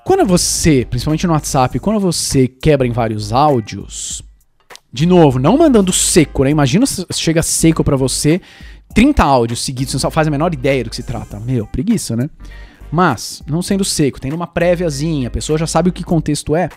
Quando 0.06 0.25
você, 0.25 0.88
principalmente 0.89 1.27
no 1.27 1.34
WhatsApp, 1.34 1.77
quando 1.79 1.99
você 1.99 2.47
quebra 2.47 2.88
em 2.88 2.93
vários 2.93 3.34
áudios, 3.34 4.23
De 4.89 5.06
novo, 5.06 5.38
não 5.38 5.58
mandando 5.58 5.91
seco, 5.91 6.45
né? 6.45 6.49
Imagina 6.49 6.86
se 6.86 7.06
chega 7.12 7.43
seco 7.43 7.84
pra 7.84 7.97
você, 7.97 8.39
30 8.95 9.21
áudios 9.21 9.65
seguidos, 9.65 9.91
você 9.91 10.06
não 10.06 10.12
faz 10.12 10.29
a 10.29 10.32
menor 10.32 10.53
ideia 10.53 10.86
do 10.86 10.89
que 10.89 10.95
se 10.95 11.03
trata. 11.03 11.41
Meu, 11.41 11.67
preguiça, 11.67 12.15
né? 12.15 12.29
Mas, 12.93 13.41
não 13.47 13.63
sendo 13.63 13.84
seco, 13.84 14.21
tendo 14.21 14.36
uma 14.36 14.45
préviazinha, 14.45 15.27
a 15.27 15.32
pessoa 15.32 15.58
já 15.58 15.65
sabe 15.65 15.89
o 15.89 15.91
que 15.91 16.03
contexto 16.03 16.56
é. 16.56 16.69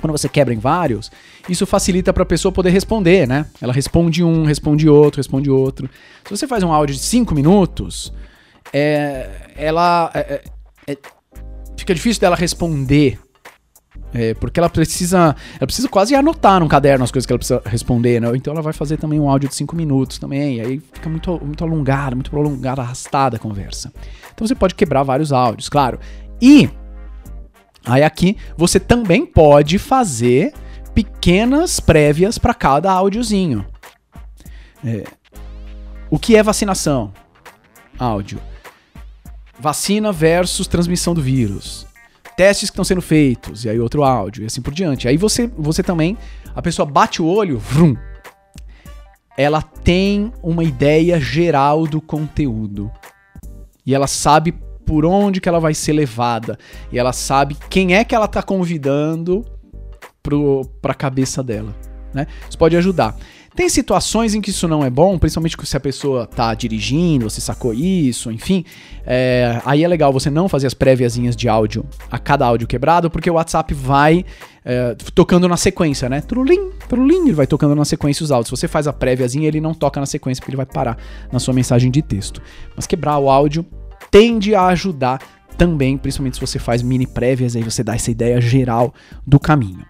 Quando 0.00 0.12
você 0.12 0.26
quebra 0.26 0.54
em 0.54 0.58
vários, 0.58 1.10
isso 1.46 1.66
facilita 1.66 2.14
para 2.14 2.22
a 2.22 2.26
pessoa 2.26 2.50
poder 2.50 2.70
responder, 2.70 3.28
né? 3.28 3.44
Ela 3.60 3.74
responde 3.74 4.24
um, 4.24 4.46
responde 4.46 4.88
outro, 4.88 5.18
responde 5.18 5.50
outro. 5.50 5.86
Se 6.24 6.30
você 6.30 6.46
faz 6.46 6.62
um 6.62 6.72
áudio 6.72 6.94
de 6.94 7.02
5 7.02 7.34
minutos, 7.34 8.10
é, 8.72 9.52
ela 9.54 10.10
é, 10.14 10.18
é, 10.86 10.92
é, 10.92 10.98
fica 11.76 11.94
difícil 11.94 12.22
dela 12.22 12.34
responder 12.34 13.18
é, 14.12 14.34
porque 14.34 14.58
ela 14.58 14.70
precisa. 14.70 15.36
Ela 15.58 15.66
precisa 15.66 15.88
quase 15.88 16.14
anotar 16.14 16.60
num 16.60 16.68
caderno 16.68 17.04
as 17.04 17.10
coisas 17.10 17.26
que 17.26 17.32
ela 17.32 17.38
precisa 17.38 17.60
responder, 17.64 18.20
né? 18.20 18.28
Então 18.34 18.52
ela 18.52 18.62
vai 18.62 18.72
fazer 18.72 18.96
também 18.96 19.20
um 19.20 19.28
áudio 19.28 19.48
de 19.48 19.54
5 19.54 19.76
minutos 19.76 20.18
também. 20.18 20.60
Aí 20.60 20.80
fica 20.92 21.08
muito, 21.08 21.38
muito 21.44 21.62
alongada, 21.64 22.14
muito 22.14 22.30
prolongada, 22.30 22.82
arrastada 22.82 23.36
a 23.36 23.40
conversa. 23.40 23.92
Então 24.32 24.46
você 24.46 24.54
pode 24.54 24.74
quebrar 24.74 25.02
vários 25.02 25.32
áudios, 25.32 25.68
claro. 25.68 25.98
E 26.40 26.70
aí 27.84 28.02
aqui 28.02 28.36
você 28.56 28.80
também 28.80 29.26
pode 29.26 29.78
fazer 29.78 30.54
pequenas 30.94 31.78
prévias 31.78 32.38
para 32.38 32.54
cada 32.54 32.90
áudiozinho. 32.90 33.64
É, 34.84 35.04
o 36.10 36.18
que 36.18 36.34
é 36.34 36.42
vacinação? 36.42 37.12
Áudio. 37.98 38.40
Vacina 39.60 40.12
versus 40.12 40.66
transmissão 40.66 41.12
do 41.12 41.20
vírus 41.20 41.87
testes 42.38 42.70
que 42.70 42.74
estão 42.74 42.84
sendo 42.84 43.02
feitos, 43.02 43.64
e 43.64 43.68
aí 43.68 43.80
outro 43.80 44.04
áudio, 44.04 44.44
e 44.44 44.46
assim 44.46 44.62
por 44.62 44.72
diante. 44.72 45.08
Aí 45.08 45.16
você, 45.16 45.50
você 45.58 45.82
também, 45.82 46.16
a 46.54 46.62
pessoa 46.62 46.86
bate 46.86 47.20
o 47.20 47.26
olho, 47.26 47.58
vrum, 47.58 47.96
ela 49.36 49.60
tem 49.60 50.32
uma 50.40 50.62
ideia 50.62 51.18
geral 51.18 51.84
do 51.84 52.00
conteúdo. 52.00 52.92
E 53.84 53.92
ela 53.92 54.06
sabe 54.06 54.52
por 54.86 55.04
onde 55.04 55.40
que 55.40 55.48
ela 55.48 55.58
vai 55.58 55.74
ser 55.74 55.92
levada. 55.92 56.56
E 56.92 56.98
ela 56.98 57.12
sabe 57.12 57.56
quem 57.68 57.96
é 57.96 58.04
que 58.04 58.14
ela 58.14 58.26
está 58.26 58.40
convidando 58.40 59.44
para 60.80 60.92
a 60.92 60.94
cabeça 60.94 61.42
dela. 61.42 61.74
Né? 62.14 62.28
Isso 62.48 62.56
pode 62.56 62.76
ajudar. 62.76 63.16
Tem 63.58 63.68
situações 63.68 64.36
em 64.36 64.40
que 64.40 64.50
isso 64.50 64.68
não 64.68 64.84
é 64.84 64.88
bom, 64.88 65.18
principalmente 65.18 65.56
se 65.64 65.76
a 65.76 65.80
pessoa 65.80 66.28
tá 66.28 66.54
dirigindo, 66.54 67.28
você 67.28 67.40
sacou 67.40 67.74
isso, 67.74 68.30
enfim. 68.30 68.64
É, 69.04 69.60
aí 69.64 69.82
é 69.82 69.88
legal 69.88 70.12
você 70.12 70.30
não 70.30 70.48
fazer 70.48 70.68
as 70.68 70.74
préviazinhas 70.74 71.34
de 71.34 71.48
áudio 71.48 71.84
a 72.08 72.20
cada 72.20 72.46
áudio 72.46 72.68
quebrado, 72.68 73.10
porque 73.10 73.28
o 73.28 73.34
WhatsApp 73.34 73.74
vai 73.74 74.24
é, 74.64 74.94
tocando 75.12 75.48
na 75.48 75.56
sequência, 75.56 76.08
né? 76.08 76.20
Trulim, 76.20 76.70
trulim, 76.88 77.24
ele 77.24 77.32
vai 77.32 77.48
tocando 77.48 77.74
na 77.74 77.84
sequência 77.84 78.22
os 78.22 78.30
áudios. 78.30 78.46
Se 78.46 78.56
você 78.56 78.68
faz 78.68 78.86
a 78.86 78.92
préviazinha, 78.92 79.48
ele 79.48 79.60
não 79.60 79.74
toca 79.74 79.98
na 79.98 80.06
sequência, 80.06 80.40
porque 80.40 80.50
ele 80.50 80.56
vai 80.56 80.66
parar 80.66 80.96
na 81.32 81.40
sua 81.40 81.52
mensagem 81.52 81.90
de 81.90 82.00
texto. 82.00 82.40
Mas 82.76 82.86
quebrar 82.86 83.18
o 83.18 83.28
áudio 83.28 83.66
tende 84.08 84.54
a 84.54 84.66
ajudar 84.66 85.20
também, 85.56 85.98
principalmente 85.98 86.34
se 86.34 86.40
você 86.40 86.60
faz 86.60 86.80
mini 86.80 87.08
prévias, 87.08 87.56
aí 87.56 87.64
você 87.64 87.82
dá 87.82 87.96
essa 87.96 88.12
ideia 88.12 88.40
geral 88.40 88.94
do 89.26 89.40
caminho. 89.40 89.84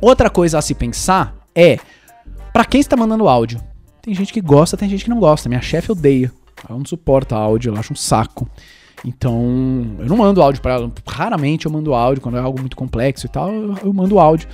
Outra 0.00 0.30
coisa 0.30 0.60
a 0.60 0.62
se 0.62 0.76
pensar 0.76 1.34
é 1.56 1.80
para 2.54 2.64
quem 2.64 2.80
está 2.80 2.96
mandando 2.96 3.28
áudio? 3.28 3.60
Tem 4.00 4.14
gente 4.14 4.32
que 4.32 4.40
gosta, 4.40 4.76
tem 4.76 4.88
gente 4.88 5.02
que 5.02 5.10
não 5.10 5.18
gosta. 5.18 5.48
Minha 5.48 5.60
chefe 5.60 5.90
odeia. 5.90 6.32
Ela 6.68 6.78
não 6.78 6.86
suporta 6.86 7.34
áudio, 7.34 7.70
ela 7.70 7.80
acha 7.80 7.92
um 7.92 7.96
saco. 7.96 8.48
Então, 9.04 9.96
eu 9.98 10.06
não 10.06 10.16
mando 10.16 10.40
áudio 10.40 10.62
para 10.62 10.74
ela. 10.74 10.92
Raramente 11.04 11.66
eu 11.66 11.72
mando 11.72 11.92
áudio 11.92 12.22
quando 12.22 12.38
é 12.38 12.40
algo 12.40 12.60
muito 12.60 12.76
complexo 12.76 13.26
e 13.26 13.28
tal, 13.28 13.52
eu, 13.52 13.92
mando 13.92 14.20
áudio. 14.20 14.48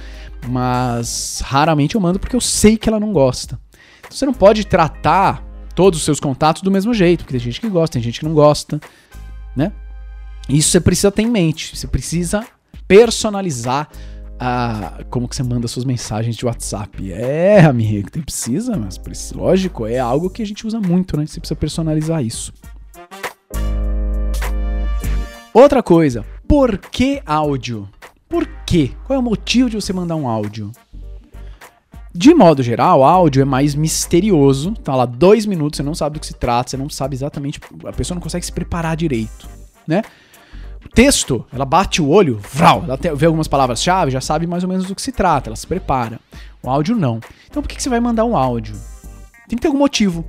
Mas 0.48 1.42
raramente 1.44 1.94
eu 1.94 2.00
mando 2.00 2.18
porque 2.18 2.34
eu 2.34 2.40
sei 2.40 2.78
que 2.78 2.88
ela 2.88 2.98
não 2.98 3.12
gosta. 3.12 3.60
Então, 3.98 4.12
você 4.12 4.24
não 4.24 4.32
pode 4.32 4.66
tratar 4.66 5.44
todos 5.74 5.98
os 5.98 6.04
seus 6.06 6.18
contatos 6.18 6.62
do 6.62 6.70
mesmo 6.70 6.94
jeito, 6.94 7.18
porque 7.24 7.34
tem 7.34 7.40
gente 7.40 7.60
que 7.60 7.68
gosta, 7.68 7.92
tem 7.92 8.02
gente 8.02 8.18
que 8.18 8.24
não 8.24 8.32
gosta, 8.32 8.80
né? 9.54 9.72
Isso 10.48 10.70
você 10.70 10.80
precisa 10.80 11.12
ter 11.12 11.20
em 11.20 11.30
mente. 11.30 11.76
Você 11.76 11.86
precisa 11.86 12.46
personalizar 12.88 13.90
a, 14.40 15.04
como 15.10 15.28
que 15.28 15.36
você 15.36 15.42
manda 15.42 15.68
suas 15.68 15.84
mensagens 15.84 16.34
de 16.34 16.46
WhatsApp. 16.46 17.12
É, 17.12 17.60
amigo, 17.60 18.10
tem 18.10 18.22
precisa, 18.22 18.74
mas 18.74 18.96
precisa, 18.96 19.36
lógico, 19.36 19.86
é 19.86 19.98
algo 19.98 20.30
que 20.30 20.40
a 20.40 20.46
gente 20.46 20.66
usa 20.66 20.80
muito, 20.80 21.14
né? 21.18 21.26
Você 21.26 21.38
precisa 21.38 21.56
personalizar 21.56 22.24
isso. 22.24 22.50
Outra 25.52 25.82
coisa, 25.82 26.24
por 26.48 26.78
que 26.78 27.20
áudio? 27.26 27.86
Por 28.26 28.46
quê? 28.64 28.92
Qual 29.06 29.16
é 29.16 29.20
o 29.20 29.22
motivo 29.22 29.68
de 29.68 29.76
você 29.76 29.92
mandar 29.92 30.16
um 30.16 30.26
áudio? 30.26 30.72
De 32.14 32.32
modo 32.32 32.62
geral, 32.62 33.04
áudio 33.04 33.42
é 33.42 33.44
mais 33.44 33.74
misterioso. 33.74 34.72
Tá 34.72 34.96
lá 34.96 35.04
dois 35.04 35.44
minutos, 35.44 35.76
você 35.76 35.82
não 35.82 35.94
sabe 35.94 36.14
do 36.14 36.20
que 36.20 36.26
se 36.26 36.34
trata, 36.34 36.70
você 36.70 36.76
não 36.76 36.88
sabe 36.88 37.14
exatamente. 37.14 37.60
A 37.84 37.92
pessoa 37.92 38.14
não 38.14 38.22
consegue 38.22 38.46
se 38.46 38.52
preparar 38.52 38.96
direito, 38.96 39.48
né? 39.86 40.02
Texto, 40.94 41.44
ela 41.52 41.64
bate 41.64 42.02
o 42.02 42.08
olho, 42.08 42.38
vral, 42.52 42.84
ela 42.84 42.98
vê 43.14 43.26
algumas 43.26 43.48
palavras-chave, 43.48 44.10
já 44.10 44.20
sabe 44.20 44.46
mais 44.46 44.62
ou 44.62 44.68
menos 44.68 44.86
do 44.86 44.94
que 44.94 45.02
se 45.02 45.12
trata, 45.12 45.48
ela 45.48 45.56
se 45.56 45.66
prepara. 45.66 46.20
O 46.62 46.68
áudio 46.68 46.96
não. 46.96 47.20
Então 47.48 47.62
por 47.62 47.68
que, 47.68 47.76
que 47.76 47.82
você 47.82 47.88
vai 47.88 48.00
mandar 48.00 48.24
um 48.24 48.36
áudio? 48.36 48.76
Tem 49.48 49.56
que 49.56 49.62
ter 49.62 49.68
algum 49.68 49.78
motivo. 49.78 50.24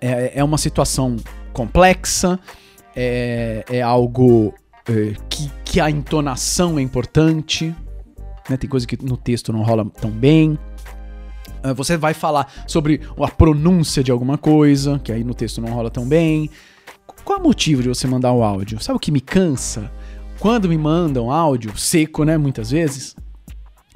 É, 0.00 0.32
é 0.38 0.44
uma 0.44 0.58
situação 0.58 1.16
complexa, 1.52 2.38
é, 2.94 3.64
é 3.70 3.82
algo 3.82 4.54
é, 4.88 5.14
que, 5.28 5.50
que 5.64 5.80
a 5.80 5.90
entonação 5.90 6.78
é 6.78 6.82
importante, 6.82 7.74
né? 8.48 8.56
tem 8.56 8.68
coisa 8.68 8.86
que 8.86 9.02
no 9.02 9.16
texto 9.16 9.52
não 9.52 9.62
rola 9.62 9.86
tão 10.00 10.10
bem. 10.10 10.58
É, 11.62 11.72
você 11.72 11.96
vai 11.96 12.12
falar 12.12 12.52
sobre 12.66 13.00
a 13.18 13.28
pronúncia 13.28 14.04
de 14.04 14.10
alguma 14.10 14.36
coisa, 14.36 14.98
que 14.98 15.10
aí 15.10 15.24
no 15.24 15.34
texto 15.34 15.60
não 15.60 15.72
rola 15.72 15.90
tão 15.90 16.06
bem. 16.06 16.50
Qual 17.24 17.38
é 17.38 17.40
o 17.40 17.44
motivo 17.44 17.82
de 17.82 17.88
você 17.88 18.06
mandar 18.06 18.32
o 18.32 18.40
um 18.40 18.44
áudio? 18.44 18.80
Sabe 18.82 18.96
o 18.96 19.00
que 19.00 19.10
me 19.10 19.20
cansa? 19.20 19.90
Quando 20.38 20.68
me 20.68 20.76
mandam 20.76 21.30
áudio, 21.30 21.76
seco, 21.76 22.24
né, 22.24 22.36
muitas 22.36 22.70
vezes, 22.70 23.16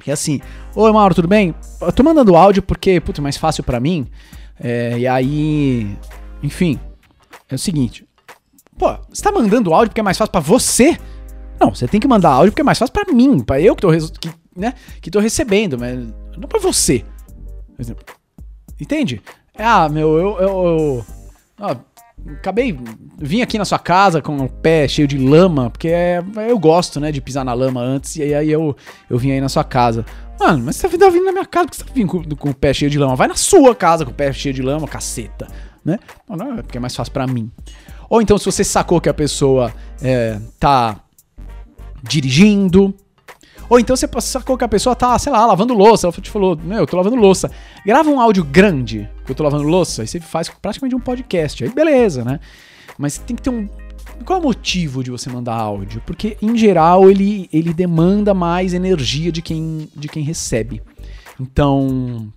é 0.07 0.11
assim, 0.11 0.41
oi 0.75 0.91
Mauro, 0.91 1.13
tudo 1.13 1.27
bem? 1.27 1.53
Eu 1.79 1.91
tô 1.91 2.01
mandando 2.01 2.35
áudio 2.35 2.63
porque, 2.63 2.99
puta, 2.99 3.21
é 3.21 3.23
mais 3.23 3.37
fácil 3.37 3.63
para 3.63 3.79
mim. 3.79 4.07
É, 4.59 4.97
e 4.97 5.07
aí, 5.07 5.95
enfim, 6.41 6.79
é 7.47 7.55
o 7.55 7.59
seguinte, 7.59 8.07
pô, 8.77 8.97
você 9.09 9.21
tá 9.21 9.31
mandando 9.31 9.73
áudio 9.73 9.89
porque 9.89 10.01
é 10.01 10.03
mais 10.03 10.17
fácil 10.17 10.31
para 10.31 10.41
você? 10.41 10.97
Não, 11.59 11.75
você 11.75 11.87
tem 11.87 11.99
que 11.99 12.07
mandar 12.07 12.31
áudio 12.31 12.51
porque 12.51 12.61
é 12.61 12.65
mais 12.65 12.79
fácil 12.79 12.93
para 12.93 13.13
mim, 13.13 13.41
para 13.41 13.61
eu 13.61 13.75
que 13.75 13.81
tô, 13.81 13.89
que, 13.91 14.31
né, 14.55 14.73
que 15.01 15.11
tô 15.11 15.19
recebendo, 15.19 15.77
mas 15.77 15.97
não 16.35 16.47
para 16.47 16.59
você. 16.59 17.05
Entende? 18.79 19.21
Ah, 19.55 19.87
meu, 19.87 20.17
eu, 20.17 20.39
eu, 20.39 20.65
eu 20.65 21.05
ah, 21.59 21.77
acabei 22.27 22.77
vim 23.17 23.41
aqui 23.41 23.57
na 23.57 23.65
sua 23.65 23.79
casa 23.79 24.21
com 24.21 24.37
o 24.37 24.49
pé 24.49 24.87
cheio 24.87 25.07
de 25.07 25.17
lama, 25.17 25.69
porque 25.69 25.89
é, 25.89 26.23
eu 26.47 26.57
gosto, 26.57 26.99
né, 26.99 27.11
de 27.11 27.21
pisar 27.21 27.43
na 27.43 27.53
lama 27.53 27.81
antes, 27.81 28.15
e 28.15 28.33
aí 28.33 28.49
eu, 28.49 28.75
eu 29.09 29.17
vim 29.17 29.31
aí 29.31 29.41
na 29.41 29.49
sua 29.49 29.63
casa. 29.63 30.05
Mano, 30.39 30.63
mas 30.65 30.77
você 30.77 30.87
tá 30.97 31.09
vindo 31.09 31.25
na 31.25 31.31
minha 31.31 31.45
casa, 31.45 31.67
porque 31.67 31.77
você 31.77 31.83
tá 31.83 31.93
vindo 31.93 32.07
com, 32.07 32.23
com, 32.35 32.49
o 32.49 32.53
pé 32.53 32.73
cheio 32.73 32.89
de 32.89 32.97
lama? 32.97 33.15
Vai 33.15 33.27
na 33.27 33.35
sua 33.35 33.75
casa 33.75 34.05
com 34.05 34.11
o 34.11 34.13
pé 34.13 34.31
cheio 34.31 34.53
de 34.53 34.61
lama, 34.61 34.87
caceta, 34.87 35.47
né? 35.83 35.99
Não, 36.29 36.59
é 36.59 36.61
porque 36.61 36.77
é 36.77 36.81
mais 36.81 36.95
fácil 36.95 37.11
para 37.11 37.27
mim. 37.27 37.51
Ou 38.09 38.21
então, 38.21 38.37
se 38.37 38.45
você 38.45 38.63
sacou 38.63 39.01
que 39.01 39.09
a 39.09 39.13
pessoa 39.13 39.73
é, 40.01 40.39
tá 40.59 40.95
dirigindo, 42.01 42.95
ou 43.69 43.79
então 43.79 43.95
você 43.95 44.09
sacou 44.21 44.57
que 44.57 44.63
a 44.63 44.67
pessoa 44.67 44.95
tá, 44.95 45.17
sei 45.19 45.31
lá, 45.31 45.45
lavando 45.45 45.73
louça. 45.75 46.07
Ela 46.07 46.13
te 46.13 46.29
falou, 46.29 46.57
meu, 46.57 46.79
eu 46.79 46.87
tô 46.87 46.97
lavando 46.97 47.15
louça. 47.15 47.51
Grava 47.85 48.09
um 48.09 48.19
áudio 48.19 48.43
grande 48.43 49.07
que 49.18 49.18
eu 49.31 49.35
tô 49.35 49.43
lavando 49.43 49.63
louça. 49.63 50.01
Aí 50.01 50.07
você 50.07 50.19
faz 50.19 50.49
praticamente 50.49 50.95
um 50.95 50.99
podcast. 50.99 51.63
Aí 51.63 51.69
beleza, 51.69 52.23
né? 52.23 52.39
Mas 52.97 53.17
tem 53.17 53.35
que 53.35 53.41
ter 53.41 53.49
um. 53.49 53.67
Qual 54.25 54.37
é 54.37 54.41
o 54.41 54.45
motivo 54.45 55.03
de 55.03 55.11
você 55.11 55.29
mandar 55.29 55.55
áudio? 55.55 56.01
Porque, 56.05 56.37
em 56.41 56.57
geral, 56.57 57.09
ele, 57.09 57.49
ele 57.53 57.73
demanda 57.73 58.33
mais 58.33 58.73
energia 58.73 59.31
de 59.31 59.41
quem, 59.41 59.87
de 59.95 60.09
quem 60.09 60.23
recebe. 60.23 60.81
Então, 61.39 62.27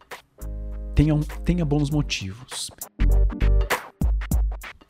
tenha, 0.94 1.18
tenha 1.44 1.64
bons 1.64 1.90
motivos. 1.90 2.70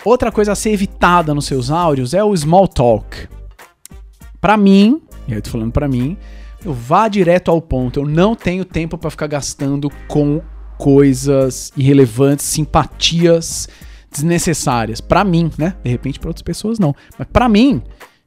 Outra 0.04 0.30
coisa 0.30 0.52
a 0.52 0.54
ser 0.54 0.70
evitada 0.70 1.32
nos 1.32 1.46
seus 1.46 1.70
áudios 1.70 2.12
é 2.12 2.22
o 2.22 2.36
small 2.36 2.68
talk. 2.68 3.28
Para 4.40 4.56
mim, 4.56 5.00
e 5.26 5.32
aí 5.32 5.38
eu 5.38 5.42
tô 5.42 5.50
falando 5.50 5.72
para 5.72 5.88
mim, 5.88 6.18
eu 6.64 6.72
vá 6.72 7.08
direto 7.08 7.50
ao 7.50 7.62
ponto. 7.62 8.00
Eu 8.00 8.06
não 8.06 8.34
tenho 8.34 8.64
tempo 8.64 8.98
para 8.98 9.10
ficar 9.10 9.28
gastando 9.28 9.88
com 10.08 10.42
coisas 10.78 11.72
irrelevantes, 11.76 12.44
simpatias 12.44 13.68
desnecessárias. 14.11 15.00
Para 15.00 15.24
mim, 15.24 15.50
né? 15.56 15.74
De 15.82 15.90
repente 15.90 16.18
para 16.18 16.30
outras 16.30 16.42
pessoas 16.42 16.78
não. 16.78 16.94
Mas 17.18 17.28
para 17.32 17.48
mim, 17.48 17.82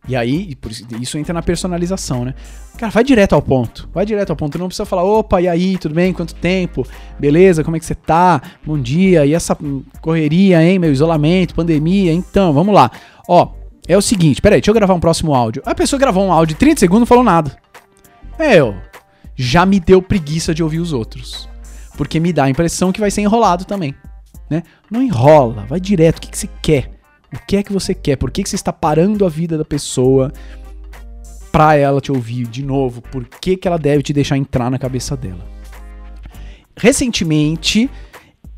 e 0.08 0.16
aí, 0.16 0.56
isso 1.02 1.18
entra 1.18 1.34
na 1.34 1.42
personalização, 1.42 2.26
né? 2.26 2.36
Cara, 2.78 2.92
vai 2.92 3.04
direto 3.04 3.34
ao 3.34 3.42
ponto. 3.42 3.90
Vai 3.94 4.06
direto 4.06 4.30
ao 4.30 4.36
ponto. 4.36 4.58
Não 4.58 4.68
precisa 4.68 4.86
falar, 4.86 5.04
opa, 5.04 5.42
e 5.42 5.48
aí, 5.48 5.78
tudo 5.78 5.96
bem? 5.96 6.14
Quanto 6.14 6.36
tempo? 6.36 6.86
Beleza? 7.18 7.64
Como 7.64 7.76
é 7.76 7.80
que 7.80 7.86
você 7.86 7.96
tá? 7.96 8.42
Bom 8.64 8.78
dia. 8.78 9.26
E 9.26 9.34
essa 9.34 9.58
correria, 10.02 10.62
hein? 10.64 10.78
Meu 10.78 10.92
isolamento, 10.92 11.56
pandemia. 11.56 12.14
Então, 12.14 12.54
vamos 12.54 12.76
lá. 12.76 12.92
Ó, 13.28 13.50
é 13.88 13.98
o 13.98 14.02
seguinte, 14.02 14.42
peraí, 14.42 14.60
deixa 14.60 14.70
eu 14.70 14.76
gravar 14.76 14.94
um 14.94 15.00
próximo 15.00 15.34
áudio. 15.34 15.64
A 15.66 15.74
pessoa 15.74 16.00
gravou 16.00 16.24
um 16.24 16.32
áudio 16.32 16.56
de 16.56 16.60
30 16.60 16.80
segundos 16.80 17.00
e 17.00 17.04
não 17.04 17.08
falou 17.08 17.24
nada. 17.24 17.58
Meu, 18.38 18.76
já 19.36 19.66
me 19.66 19.80
deu 19.80 20.02
preguiça 20.02 20.54
de 20.54 20.62
ouvir 20.62 20.80
os 20.80 20.94
outros. 20.94 21.50
Porque 21.98 22.20
me 22.20 22.34
dá 22.34 22.46
a 22.46 22.50
impressão 22.50 22.92
que 22.92 23.00
vai 23.00 23.12
ser 23.12 23.22
enrolado 23.22 23.66
também. 23.66 23.96
Né? 24.50 24.64
Não 24.90 25.02
enrola, 25.02 25.66
vai 25.68 25.80
direto. 25.80 26.18
O 26.18 26.22
que, 26.22 26.30
que 26.30 26.38
você 26.38 26.50
quer? 26.62 26.92
O 27.34 27.40
que 27.46 27.58
é 27.58 27.64
que 27.64 27.74
você 27.74 27.94
quer? 27.94 28.16
Por 28.16 28.32
que, 28.32 28.44
que 28.44 28.50
você 28.50 28.56
está 28.56 28.72
parando 28.72 29.26
a 29.26 29.30
vida 29.30 29.58
da 29.58 29.66
pessoa 29.66 30.32
pra 31.52 31.76
ela 31.76 32.00
te 32.00 32.12
ouvir 32.12 32.48
de 32.48 32.64
novo? 32.64 33.02
Por 33.02 33.26
que, 33.26 33.58
que 33.58 33.68
ela 33.68 33.78
deve 33.78 34.04
te 34.04 34.14
deixar 34.14 34.38
entrar 34.38 34.70
na 34.70 34.78
cabeça 34.78 35.18
dela? 35.18 35.46
Recentemente, 36.78 37.90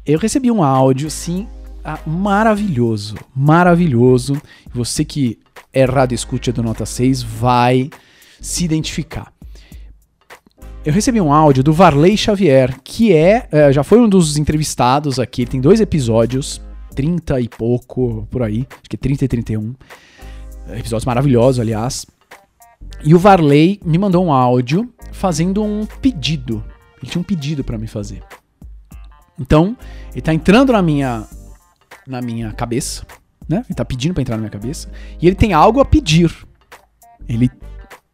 eu 0.06 0.20
recebi 0.20 0.50
um 0.52 0.64
áudio, 0.64 1.08
assim, 1.08 1.48
ah, 1.84 2.00
maravilhoso. 2.06 3.16
Maravilhoso. 3.36 4.42
Você 4.74 5.06
que 5.06 5.40
é 5.72 5.86
rádio 5.86 6.16
escute 6.16 6.52
do 6.52 6.64
Nota 6.64 6.86
6 6.86 7.24
vai 7.24 7.90
se 8.42 8.66
identificar. 8.66 9.32
Eu 10.88 10.94
recebi 10.94 11.20
um 11.20 11.34
áudio 11.34 11.62
do 11.62 11.74
Varley 11.74 12.16
Xavier, 12.16 12.80
que 12.82 13.12
é, 13.12 13.46
é 13.52 13.74
já 13.74 13.84
foi 13.84 14.00
um 14.00 14.08
dos 14.08 14.38
entrevistados 14.38 15.20
aqui, 15.20 15.46
tem 15.46 15.60
dois 15.60 15.82
episódios, 15.82 16.62
30 16.96 17.42
e 17.42 17.50
pouco 17.50 18.26
por 18.32 18.42
aí, 18.42 18.66
acho 18.72 18.90
que 18.90 18.96
30 18.96 19.26
e 19.26 19.28
31. 19.28 19.76
Episódios 20.70 21.04
maravilhosos, 21.04 21.60
aliás. 21.60 22.06
E 23.04 23.14
o 23.14 23.20
Varley 23.20 23.82
me 23.84 23.98
mandou 23.98 24.24
um 24.24 24.32
áudio 24.32 24.90
fazendo 25.12 25.62
um 25.62 25.86
pedido. 25.86 26.64
Ele 27.04 27.12
tinha 27.12 27.20
um 27.20 27.26
pedido 27.26 27.66
para 27.66 27.78
me 27.78 27.88
fazer. 27.88 28.24
Então, 29.38 29.76
ele 30.14 30.22
tá 30.22 30.34
entrando 30.34 30.72
na 30.72 30.82
minha 30.82 31.28
na 32.08 32.22
minha 32.22 32.54
cabeça, 32.54 33.06
né? 33.46 33.62
Ele 33.68 33.76
tá 33.76 33.84
pedindo 33.84 34.14
para 34.14 34.22
entrar 34.22 34.38
na 34.38 34.42
minha 34.44 34.52
cabeça 34.52 34.90
e 35.22 35.28
ele 35.28 35.36
tem 35.36 35.52
algo 35.52 35.82
a 35.82 35.86
pedir. 35.86 36.34
Ele 37.28 37.52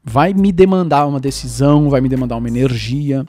vai 0.03 0.33
me 0.33 0.51
demandar 0.51 1.07
uma 1.07 1.19
decisão, 1.19 1.89
vai 1.89 2.01
me 2.01 2.09
demandar 2.09 2.37
uma 2.37 2.47
energia. 2.47 3.25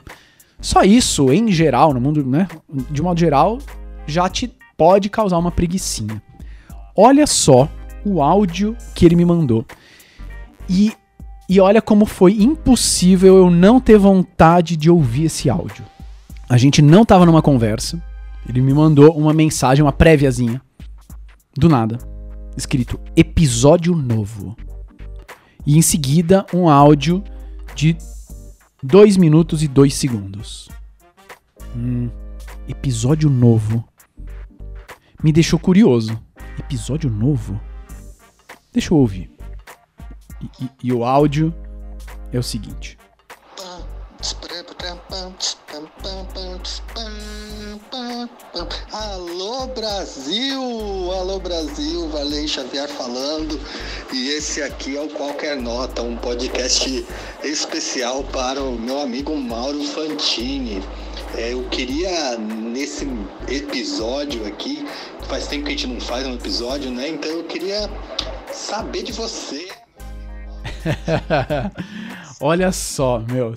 Só 0.59 0.83
isso, 0.83 1.31
em 1.31 1.51
geral, 1.51 1.93
no 1.93 2.01
mundo, 2.01 2.25
né? 2.25 2.47
De 2.89 3.01
modo 3.01 3.19
geral, 3.19 3.59
já 4.05 4.27
te 4.27 4.51
pode 4.77 5.09
causar 5.09 5.37
uma 5.37 5.51
preguiçinha. 5.51 6.21
Olha 6.95 7.25
só 7.25 7.69
o 8.05 8.21
áudio 8.21 8.75
que 8.93 9.05
ele 9.05 9.15
me 9.15 9.25
mandou. 9.25 9.65
E, 10.69 10.93
e 11.49 11.59
olha 11.59 11.81
como 11.81 12.05
foi 12.05 12.33
impossível 12.41 13.37
eu 13.37 13.49
não 13.49 13.79
ter 13.79 13.97
vontade 13.97 14.75
de 14.75 14.89
ouvir 14.89 15.25
esse 15.25 15.49
áudio. 15.49 15.83
A 16.49 16.57
gente 16.57 16.81
não 16.81 17.05
tava 17.05 17.25
numa 17.25 17.41
conversa. 17.41 18.01
Ele 18.47 18.61
me 18.61 18.73
mandou 18.73 19.17
uma 19.17 19.33
mensagem, 19.33 19.83
uma 19.83 19.91
préviazinha. 19.91 20.61
Do 21.57 21.67
nada. 21.67 21.97
Escrito 22.55 22.99
episódio 23.15 23.95
novo. 23.95 24.55
E 25.65 25.77
em 25.77 25.81
seguida 25.81 26.45
um 26.53 26.69
áudio 26.69 27.23
de 27.73 27.97
2 28.83 29.17
minutos 29.17 29.63
e 29.63 29.67
2 29.67 29.93
segundos. 29.93 30.69
Hum, 31.75 32.09
episódio 32.67 33.29
novo 33.29 33.83
me 35.23 35.31
deixou 35.31 35.57
curioso. 35.57 36.21
Episódio 36.59 37.09
novo? 37.09 37.59
Deixa 38.71 38.93
eu 38.93 38.97
ouvir. 38.97 39.31
E, 40.39 40.63
e, 40.63 40.69
e 40.83 40.93
o 40.93 41.03
áudio 41.03 41.53
é 42.31 42.37
o 42.37 42.43
seguinte. 42.43 42.97
Alô 48.91 49.67
Brasil, 49.67 50.61
alô 51.11 51.39
Brasil, 51.39 52.07
Valei 52.09 52.47
Xavier 52.47 52.87
falando. 52.89 53.59
E 54.13 54.29
esse 54.29 54.61
aqui 54.61 54.95
é 54.95 55.01
o 55.01 55.09
Qualquer 55.09 55.57
Nota, 55.57 56.01
um 56.01 56.15
podcast 56.17 57.05
especial 57.43 58.23
para 58.25 58.61
o 58.61 58.77
meu 58.77 58.99
amigo 59.01 59.35
Mauro 59.35 59.83
Fantini. 59.83 60.81
É, 61.35 61.53
eu 61.53 61.67
queria 61.69 62.37
nesse 62.37 63.07
episódio 63.49 64.45
aqui 64.45 64.85
faz 65.27 65.47
tempo 65.47 65.65
que 65.65 65.69
a 65.69 65.71
gente 65.71 65.87
não 65.87 65.99
faz 65.99 66.25
um 66.25 66.35
episódio, 66.35 66.91
né? 66.91 67.09
Então 67.09 67.29
eu 67.29 67.43
queria 67.43 67.89
saber 68.51 69.03
de 69.03 69.11
você. 69.11 69.67
Olha 72.39 72.71
só, 72.71 73.19
meu. 73.19 73.55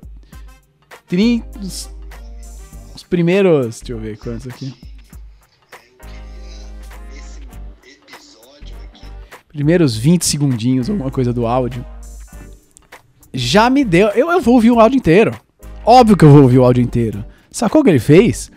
30, 1.07 1.59
os, 1.61 1.91
os 1.97 1.98
primeiros. 3.09 3.81
Deixa 3.81 3.93
eu 3.93 3.99
ver 3.99 4.17
quantos 4.19 4.47
aqui. 4.47 4.75
Primeiros 9.49 9.97
20 9.97 10.25
segundinhos, 10.25 10.89
alguma 10.89 11.11
coisa 11.11 11.33
do 11.33 11.47
áudio. 11.47 11.85
Já 13.33 13.69
me 13.69 13.85
deu. 13.85 14.09
Eu, 14.09 14.31
eu 14.31 14.41
vou 14.41 14.55
ouvir 14.55 14.71
o 14.71 14.81
áudio 14.81 14.99
inteiro. 14.99 15.33
Óbvio 15.85 16.17
que 16.17 16.25
eu 16.25 16.31
vou 16.31 16.43
ouvir 16.43 16.59
o 16.59 16.65
áudio 16.65 16.83
inteiro. 16.83 17.25
Sacou 17.51 17.81
o 17.81 17.85
que 17.85 17.91
ele 17.91 17.99
fez? 17.99 18.51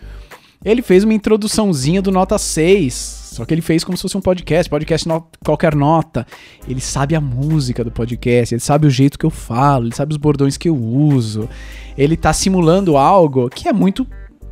Ele 0.64 0.82
fez 0.82 1.02
uma 1.02 1.14
introduçãozinha 1.14 2.00
do 2.00 2.12
Nota 2.12 2.38
6. 2.38 3.22
Só 3.32 3.46
que 3.46 3.54
ele 3.54 3.62
fez 3.62 3.82
como 3.82 3.96
se 3.96 4.02
fosse 4.02 4.16
um 4.16 4.20
podcast, 4.20 4.68
podcast 4.68 5.08
no, 5.08 5.26
qualquer 5.42 5.74
nota. 5.74 6.26
Ele 6.68 6.80
sabe 6.80 7.16
a 7.16 7.20
música 7.20 7.82
do 7.82 7.90
podcast, 7.90 8.54
ele 8.54 8.60
sabe 8.60 8.86
o 8.86 8.90
jeito 8.90 9.18
que 9.18 9.24
eu 9.24 9.30
falo, 9.30 9.86
ele 9.86 9.94
sabe 9.94 10.12
os 10.12 10.18
bordões 10.18 10.58
que 10.58 10.68
eu 10.68 10.76
uso. 10.76 11.48
Ele 11.96 12.14
tá 12.14 12.32
simulando 12.34 12.98
algo 12.98 13.48
que 13.48 13.68
é 13.68 13.72
muito 13.72 14.06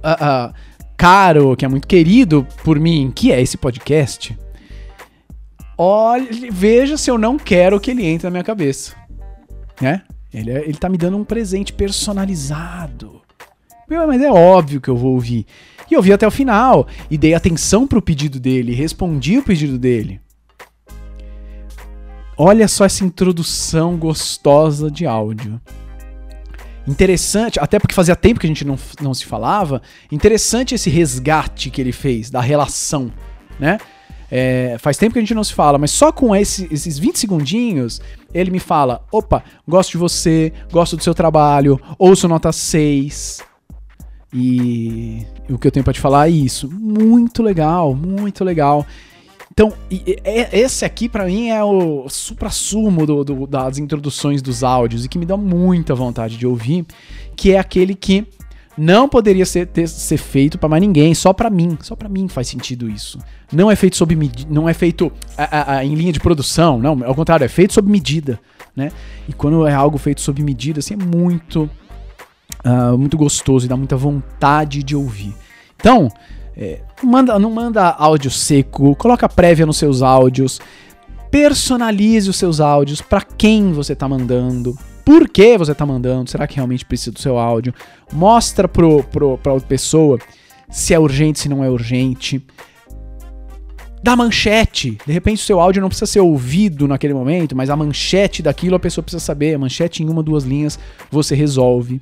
uh, 0.05 0.55
caro, 0.97 1.57
que 1.57 1.65
é 1.65 1.69
muito 1.69 1.89
querido 1.89 2.47
por 2.65 2.79
mim, 2.79 3.13
que 3.15 3.33
é 3.33 3.41
esse 3.41 3.57
podcast. 3.57 4.39
Olha, 5.77 6.29
veja 6.51 6.97
se 6.97 7.11
eu 7.11 7.17
não 7.17 7.39
quero 7.39 7.81
que 7.81 7.91
ele 7.91 8.05
entre 8.05 8.27
na 8.27 8.31
minha 8.31 8.45
cabeça. 8.45 8.95
Né? 9.81 10.03
Ele, 10.33 10.51
é, 10.51 10.63
ele 10.63 10.75
tá 10.75 10.89
me 10.89 10.99
dando 10.99 11.17
um 11.17 11.25
presente 11.25 11.73
personalizado. 11.73 13.23
Mas 13.89 14.23
é 14.23 14.31
óbvio 14.31 14.81
que 14.81 14.89
eu 14.89 14.97
vou 14.97 15.15
ouvir. 15.15 15.47
E 15.91 15.95
eu 15.95 16.03
vi 16.03 16.13
até 16.13 16.27
o 16.27 16.31
final 16.31 16.87
e 17.11 17.19
dei 17.19 17.35
atenção 17.35 17.87
pro 17.87 18.01
pedido 18.01 18.39
dele, 18.39 18.73
respondi 18.73 19.39
o 19.39 19.43
pedido 19.43 19.79
dele. 19.79 20.21
Olha 22.37 22.69
só 22.69 22.85
essa 22.85 23.05
introdução 23.05 23.97
gostosa 23.97 24.91
de 24.91 25.07
áudio. 25.07 25.61
Interessante, 26.87 27.61
até 27.61 27.79
porque 27.79 27.95
fazia 27.95 28.17
tempo 28.17 28.41
que 28.41 28.47
a 28.47 28.49
gente 28.49 28.65
não, 28.65 28.79
não 29.01 29.15
se 29.15 29.25
falava. 29.25 29.83
Interessante 30.11 30.75
esse 30.75 30.89
resgate 30.89 31.71
que 31.71 31.81
ele 31.81 31.93
fez 31.93 32.31
da 32.31 32.41
relação, 32.41 33.13
né? 33.59 33.79
É, 34.33 34.77
faz 34.79 34.97
tempo 34.97 35.15
que 35.15 35.19
a 35.19 35.23
gente 35.23 35.35
não 35.35 35.43
se 35.43 35.53
fala, 35.53 35.77
mas 35.77 35.91
só 35.91 36.13
com 36.13 36.35
esse, 36.37 36.69
esses 36.73 36.99
20 36.99 37.19
segundinhos, 37.19 38.01
ele 38.33 38.51
me 38.51 38.61
fala: 38.61 39.05
opa, 39.11 39.43
gosto 39.67 39.91
de 39.93 39.99
você, 39.99 40.53
gosto 40.73 40.97
do 40.97 41.03
seu 41.03 41.15
trabalho, 41.15 41.81
ouço 41.99 42.29
nota 42.29 42.53
6, 42.53 43.43
e 44.33 45.27
o 45.49 45.59
que 45.59 45.67
eu 45.67 45.73
tenho 45.73 45.83
para 45.83 45.93
te 45.93 46.01
falar 46.01 46.29
é 46.29 46.31
isso. 46.31 46.71
Muito 46.71 47.43
legal, 47.43 47.95
muito 47.95 48.45
legal. 48.45 48.87
Então, 49.61 49.75
esse 50.25 50.87
aqui 50.87 51.07
para 51.07 51.27
mim 51.27 51.51
é 51.51 51.63
o 51.63 52.09
supra-sumo 52.09 53.05
do, 53.05 53.23
do, 53.23 53.47
das 53.47 53.77
introduções 53.77 54.41
dos 54.41 54.65
áudios 54.65 55.05
e 55.05 55.09
que 55.09 55.19
me 55.19 55.27
dá 55.27 55.37
muita 55.37 55.95
vontade 55.95 56.39
de 56.39 56.47
ouvir, 56.47 56.87
que 57.37 57.53
é 57.53 57.59
aquele 57.59 57.95
que 57.95 58.27
não 58.79 59.07
poderia 59.07 59.45
ser, 59.45 59.67
ter, 59.67 59.87
ser 59.87 60.17
feito 60.17 60.57
para 60.57 60.67
mais 60.67 60.81
ninguém, 60.81 61.13
só 61.13 61.35
para 61.35 61.51
mim. 61.51 61.77
Só 61.83 61.95
para 61.95 62.09
mim 62.09 62.27
faz 62.27 62.49
sentido 62.49 62.89
isso. 62.89 63.19
Não 63.53 63.71
é 63.71 63.77
feito 63.77 63.97
sob 63.97 64.17
medida, 64.17 64.51
não 64.51 64.67
é 64.67 64.73
feito 64.73 65.13
a, 65.37 65.45
a, 65.45 65.77
a, 65.77 65.85
em 65.85 65.95
linha 65.95 66.13
de 66.15 66.21
produção, 66.21 66.79
não, 66.79 67.05
ao 67.05 67.15
contrário, 67.15 67.45
é 67.45 67.49
feito 67.49 67.75
sob 67.75 67.91
medida, 67.91 68.41
né? 68.75 68.91
E 69.29 69.35
quando 69.35 69.67
é 69.67 69.75
algo 69.75 69.99
feito 69.99 70.23
sob 70.23 70.43
medida, 70.43 70.79
assim, 70.79 70.95
é 70.95 70.97
muito 70.97 71.69
uh, 72.65 72.97
muito 72.97 73.19
gostoso 73.19 73.67
e 73.67 73.69
dá 73.69 73.77
muita 73.77 73.95
vontade 73.95 74.83
de 74.83 74.97
ouvir. 74.97 75.35
Então, 75.77 76.11
é, 76.57 76.81
manda, 77.03 77.39
não 77.39 77.51
manda 77.51 77.91
áudio 77.91 78.31
seco, 78.31 78.95
coloca 78.97 79.29
prévia 79.29 79.67
nos 79.67 79.77
seus 79.77 80.03
áudios, 80.03 80.61
personalize 81.31 82.29
os 82.29 82.37
seus 82.37 82.61
áudios 82.61 83.01
para 83.01 83.23
quem 83.23 83.73
você 83.73 83.93
está 83.93 84.09
mandando, 84.09 84.77
por 85.05 85.29
que 85.29 85.57
você 85.57 85.73
está 85.73 85.87
mandando, 85.87 86.31
será 86.31 86.47
que 86.47 86.57
realmente 86.57 86.85
precisa 86.85 87.13
do 87.13 87.21
seu 87.21 87.39
áudio, 87.39 87.75
mostra 88.13 88.69
pro, 88.69 89.03
pro, 89.05 89.39
pra 89.39 89.53
outra 89.53 89.69
pessoa 89.69 90.19
se 90.71 90.95
é 90.95 90.99
urgente, 90.99 91.41
se 91.41 91.49
não 91.49 91.65
é 91.65 91.69
urgente. 91.69 92.45
Dá 94.03 94.17
manchete. 94.17 94.97
De 95.05 95.13
repente 95.13 95.43
o 95.43 95.45
seu 95.45 95.61
áudio 95.61 95.83
não 95.83 95.89
precisa 95.89 96.11
ser 96.11 96.21
ouvido 96.21 96.89
naquele 96.89 97.13
momento, 97.13 97.57
mas 97.57 97.69
a 97.69 97.77
manchete 97.77 98.43
daquilo 98.43 98.77
a 98.77 98.81
pessoa 98.81 99.03
precisa 99.03 99.23
saber. 99.23 99.55
A 99.55 99.59
manchete 99.59 100.03
em 100.03 100.09
uma, 100.09 100.23
duas 100.23 100.45
linhas 100.45 100.79
você 101.11 101.35
resolve. 101.35 102.01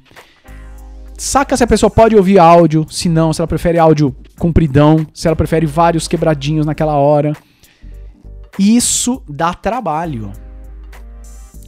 Saca 1.19 1.57
se 1.57 1.65
a 1.65 1.67
pessoa 1.67 1.91
pode 1.91 2.15
ouvir 2.15 2.39
áudio, 2.39 2.87
se 2.89 3.09
não, 3.09 3.33
se 3.33 3.41
ela 3.41 3.49
prefere 3.49 3.77
áudio 3.77 4.15
compridão, 4.39 5.05
se 5.13 5.27
ela 5.27 5.35
prefere 5.35 5.67
vários 5.67 6.07
quebradinhos 6.07 6.65
naquela 6.65 6.95
hora. 6.95 7.33
Isso 8.57 9.21
dá 9.29 9.53
trabalho. 9.53 10.31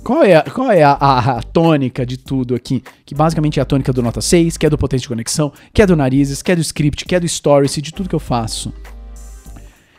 Qual 0.04 0.22
é, 0.22 0.40
qual 0.42 0.70
é 0.70 0.84
a, 0.84 0.92
a, 0.92 1.38
a, 1.38 1.42
tônica 1.42 2.06
de 2.06 2.16
tudo 2.16 2.54
aqui? 2.54 2.80
Que 3.04 3.12
basicamente 3.12 3.58
é 3.58 3.62
a 3.62 3.66
tônica 3.66 3.92
do 3.92 4.00
Nota 4.00 4.20
6, 4.20 4.56
que 4.56 4.66
é 4.66 4.70
do 4.70 4.78
Potência 4.78 5.02
de 5.02 5.08
Conexão, 5.08 5.52
que 5.74 5.82
é 5.82 5.86
do 5.86 5.96
Narizes, 5.96 6.42
que 6.42 6.52
é 6.52 6.54
do 6.54 6.62
Script, 6.62 7.04
que 7.04 7.16
é 7.16 7.20
do 7.20 7.28
Stories, 7.28 7.74
de 7.74 7.92
tudo 7.92 8.08
que 8.08 8.14
eu 8.14 8.20
faço. 8.20 8.72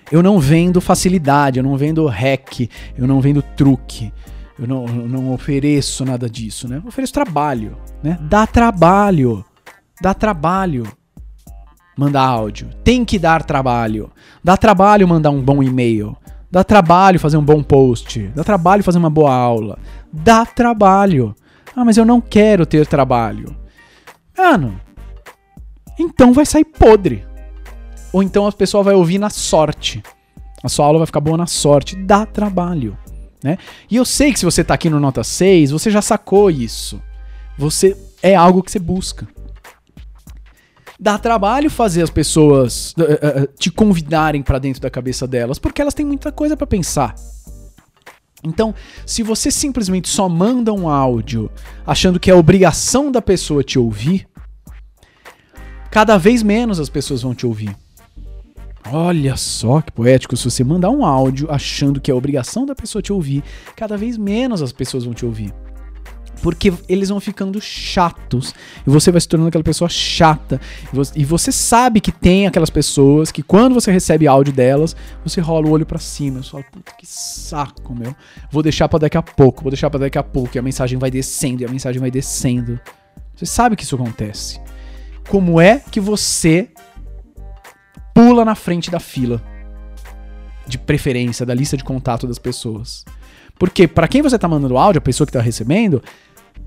Eu 0.09 0.23
não 0.23 0.39
vendo 0.39 0.79
facilidade, 0.79 1.59
eu 1.59 1.63
não 1.63 1.75
vendo 1.75 2.07
hack, 2.07 2.69
eu 2.97 3.05
não 3.05 3.19
vendo 3.19 3.41
truque. 3.41 4.13
Eu 4.61 4.67
não, 4.67 4.85
não 4.85 5.33
ofereço 5.33 6.05
nada 6.05 6.29
disso, 6.29 6.67
né? 6.67 6.77
Eu 6.77 6.87
ofereço 6.87 7.11
trabalho, 7.11 7.75
né? 8.03 8.19
Dá 8.21 8.45
trabalho. 8.45 9.43
Dá 9.99 10.13
trabalho 10.13 10.83
mandar 11.97 12.21
áudio. 12.21 12.69
Tem 12.83 13.03
que 13.03 13.17
dar 13.17 13.43
trabalho. 13.43 14.11
Dá 14.43 14.55
trabalho 14.55 15.07
mandar 15.07 15.31
um 15.31 15.41
bom 15.41 15.63
e-mail. 15.63 16.15
Dá 16.51 16.63
trabalho 16.63 17.19
fazer 17.19 17.37
um 17.37 17.43
bom 17.43 17.63
post. 17.63 18.27
Dá 18.35 18.43
trabalho 18.43 18.83
fazer 18.83 18.99
uma 18.99 19.09
boa 19.09 19.33
aula. 19.33 19.79
Dá 20.13 20.45
trabalho. 20.45 21.35
Ah, 21.75 21.83
mas 21.83 21.97
eu 21.97 22.05
não 22.05 22.21
quero 22.21 22.63
ter 22.63 22.85
trabalho. 22.85 23.57
Mano, 24.37 24.79
então 25.97 26.33
vai 26.33 26.45
sair 26.45 26.65
podre. 26.65 27.25
Ou 28.13 28.21
então 28.21 28.45
a 28.45 28.51
pessoa 28.51 28.83
vai 28.83 28.93
ouvir 28.93 29.17
na 29.17 29.31
sorte. 29.31 30.03
A 30.63 30.69
sua 30.69 30.85
aula 30.85 30.99
vai 30.99 31.07
ficar 31.07 31.19
boa 31.19 31.37
na 31.37 31.47
sorte. 31.47 31.95
Dá 31.95 32.27
trabalho. 32.27 32.95
Né? 33.43 33.57
E 33.89 33.95
eu 33.95 34.05
sei 34.05 34.31
que 34.31 34.39
se 34.39 34.45
você 34.45 34.61
está 34.61 34.73
aqui 34.73 34.89
no 34.89 34.99
Nota 34.99 35.23
6, 35.23 35.71
você 35.71 35.89
já 35.89 36.01
sacou 36.01 36.49
isso. 36.49 37.01
Você 37.57 37.97
é 38.21 38.35
algo 38.35 38.61
que 38.61 38.71
você 38.71 38.79
busca. 38.79 39.27
Dá 40.99 41.17
trabalho 41.17 41.69
fazer 41.69 42.03
as 42.03 42.11
pessoas 42.11 42.93
uh, 42.93 43.01
uh, 43.43 43.47
te 43.57 43.71
convidarem 43.71 44.43
para 44.43 44.59
dentro 44.59 44.81
da 44.81 44.89
cabeça 44.89 45.27
delas, 45.27 45.57
porque 45.57 45.81
elas 45.81 45.95
têm 45.95 46.05
muita 46.05 46.31
coisa 46.31 46.55
para 46.55 46.67
pensar. 46.67 47.15
Então, 48.43 48.73
se 49.05 49.23
você 49.23 49.49
simplesmente 49.49 50.07
só 50.07 50.27
manda 50.29 50.73
um 50.73 50.87
áudio 50.87 51.49
achando 51.85 52.19
que 52.19 52.29
é 52.29 52.35
obrigação 52.35 53.11
da 53.11 53.21
pessoa 53.21 53.63
te 53.63 53.77
ouvir, 53.79 54.27
cada 55.89 56.17
vez 56.17 56.41
menos 56.43 56.79
as 56.79 56.89
pessoas 56.89 57.21
vão 57.21 57.33
te 57.33 57.45
ouvir. 57.45 57.75
Olha 58.89 59.35
só 59.37 59.81
que 59.81 59.91
poético, 59.91 60.35
se 60.35 60.43
você 60.43 60.63
mandar 60.63 60.89
um 60.89 61.05
áudio 61.05 61.47
achando 61.51 62.01
que 62.01 62.09
é 62.09 62.13
obrigação 62.13 62.65
da 62.65 62.75
pessoa 62.75 63.01
te 63.01 63.13
ouvir, 63.13 63.43
cada 63.75 63.95
vez 63.97 64.17
menos 64.17 64.61
as 64.61 64.71
pessoas 64.71 65.05
vão 65.05 65.13
te 65.13 65.25
ouvir. 65.25 65.53
Porque 66.41 66.73
eles 66.89 67.09
vão 67.09 67.19
ficando 67.19 67.61
chatos 67.61 68.55
e 68.85 68.89
você 68.89 69.11
vai 69.11 69.21
se 69.21 69.27
tornando 69.27 69.49
aquela 69.49 69.63
pessoa 69.63 69.87
chata. 69.87 70.59
E 71.15 71.23
você 71.23 71.51
sabe 71.51 72.01
que 72.01 72.11
tem 72.11 72.47
aquelas 72.47 72.71
pessoas 72.71 73.31
que 73.31 73.43
quando 73.43 73.75
você 73.75 73.91
recebe 73.91 74.25
áudio 74.25 74.51
delas, 74.51 74.95
você 75.23 75.39
rola 75.39 75.67
o 75.67 75.69
olho 75.69 75.85
para 75.85 75.99
cima. 75.99 76.41
Você 76.41 76.49
fala, 76.49 76.63
puta 76.63 76.91
que 76.97 77.05
saco, 77.05 77.93
meu. 77.93 78.15
Vou 78.49 78.63
deixar 78.63 78.89
para 78.89 79.01
daqui 79.01 79.17
a 79.17 79.21
pouco, 79.21 79.61
vou 79.61 79.69
deixar 79.69 79.91
para 79.91 79.99
daqui 79.99 80.17
a 80.17 80.23
pouco. 80.23 80.57
E 80.57 80.59
a 80.59 80.63
mensagem 80.63 80.97
vai 80.97 81.11
descendo, 81.11 81.61
e 81.61 81.65
a 81.65 81.69
mensagem 81.69 82.01
vai 82.01 82.09
descendo. 82.09 82.79
Você 83.35 83.45
sabe 83.45 83.75
que 83.75 83.83
isso 83.83 83.95
acontece. 83.95 84.59
Como 85.29 85.61
é 85.61 85.79
que 85.91 85.99
você 85.99 86.69
pula 88.13 88.45
na 88.45 88.55
frente 88.55 88.89
da 88.89 88.99
fila 88.99 89.41
de 90.67 90.77
preferência, 90.77 91.45
da 91.45 91.53
lista 91.53 91.75
de 91.75 91.83
contato 91.83 92.27
das 92.27 92.39
pessoas. 92.39 93.05
Porque 93.59 93.87
para 93.87 94.07
quem 94.07 94.21
você 94.21 94.39
tá 94.39 94.47
mandando 94.47 94.77
áudio, 94.77 94.99
a 94.99 95.01
pessoa 95.01 95.27
que 95.27 95.33
tá 95.33 95.41
recebendo, 95.41 96.01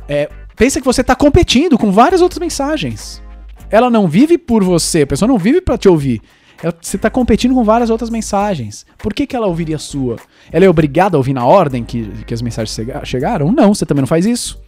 é, 0.09 0.29
pensa 0.57 0.81
que 0.81 0.87
você 0.87 1.03
tá 1.03 1.17
competindo 1.17 1.79
com 1.79 1.91
várias 1.91 2.21
outras 2.21 2.39
mensagens. 2.39 3.23
Ela 3.71 3.91
não 3.91 4.07
vive 4.07 4.39
por 4.39 4.63
você, 4.63 5.03
a 5.03 5.07
pessoa 5.07 5.27
não 5.27 5.39
vive 5.39 5.61
para 5.61 5.79
te 5.79 5.89
ouvir. 5.89 6.21
Ela, 6.63 6.75
você 6.81 6.97
tá 6.97 7.11
competindo 7.11 7.55
com 7.55 7.65
várias 7.65 7.91
outras 7.91 8.11
mensagens. 8.11 8.87
Por 8.99 9.13
que, 9.13 9.27
que 9.27 9.35
ela 9.35 9.47
ouviria 9.47 9.77
a 9.77 9.79
sua? 9.79 10.17
Ela 10.53 10.65
é 10.65 10.69
obrigada 10.69 11.17
a 11.17 11.19
ouvir 11.19 11.33
na 11.33 11.45
ordem 11.45 11.83
que, 11.85 12.07
que 12.25 12.35
as 12.35 12.43
mensagens 12.43 12.79
chegaram? 13.05 13.51
Não, 13.51 13.75
você 13.75 13.85
também 13.85 14.03
não 14.03 14.07
faz 14.07 14.25
isso. 14.25 14.63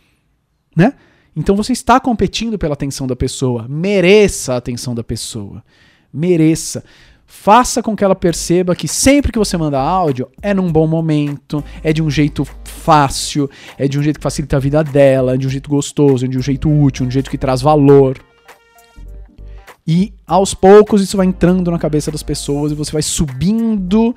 Né? 0.74 0.94
Então 1.34 1.54
você 1.54 1.72
está 1.72 2.00
competindo 2.00 2.58
pela 2.58 2.74
atenção 2.74 3.06
da 3.06 3.14
pessoa. 3.14 3.66
Mereça 3.68 4.54
a 4.54 4.56
atenção 4.56 4.94
da 4.94 5.04
pessoa 5.04 5.62
mereça. 6.12 6.84
Faça 7.26 7.82
com 7.82 7.96
que 7.96 8.04
ela 8.04 8.14
perceba 8.14 8.76
que 8.76 8.86
sempre 8.86 9.32
que 9.32 9.38
você 9.38 9.56
manda 9.56 9.80
áudio 9.80 10.28
é 10.40 10.54
num 10.54 10.70
bom 10.70 10.86
momento, 10.86 11.62
é 11.82 11.92
de 11.92 12.00
um 12.00 12.08
jeito 12.08 12.46
fácil, 12.64 13.50
é 13.76 13.88
de 13.88 13.98
um 13.98 14.02
jeito 14.02 14.18
que 14.18 14.22
facilita 14.22 14.56
a 14.56 14.60
vida 14.60 14.84
dela, 14.84 15.34
é 15.34 15.36
de 15.36 15.46
um 15.46 15.50
jeito 15.50 15.68
gostoso, 15.68 16.24
é 16.24 16.28
de 16.28 16.38
um 16.38 16.42
jeito 16.42 16.70
útil, 16.70 17.04
de 17.04 17.08
um 17.08 17.12
jeito 17.12 17.30
que 17.30 17.36
traz 17.36 17.60
valor. 17.60 18.18
E 19.86 20.12
aos 20.26 20.54
poucos 20.54 21.02
isso 21.02 21.16
vai 21.16 21.26
entrando 21.26 21.70
na 21.70 21.78
cabeça 21.78 22.10
das 22.10 22.22
pessoas 22.22 22.72
e 22.72 22.76
você 22.76 22.92
vai 22.92 23.02
subindo 23.02 24.14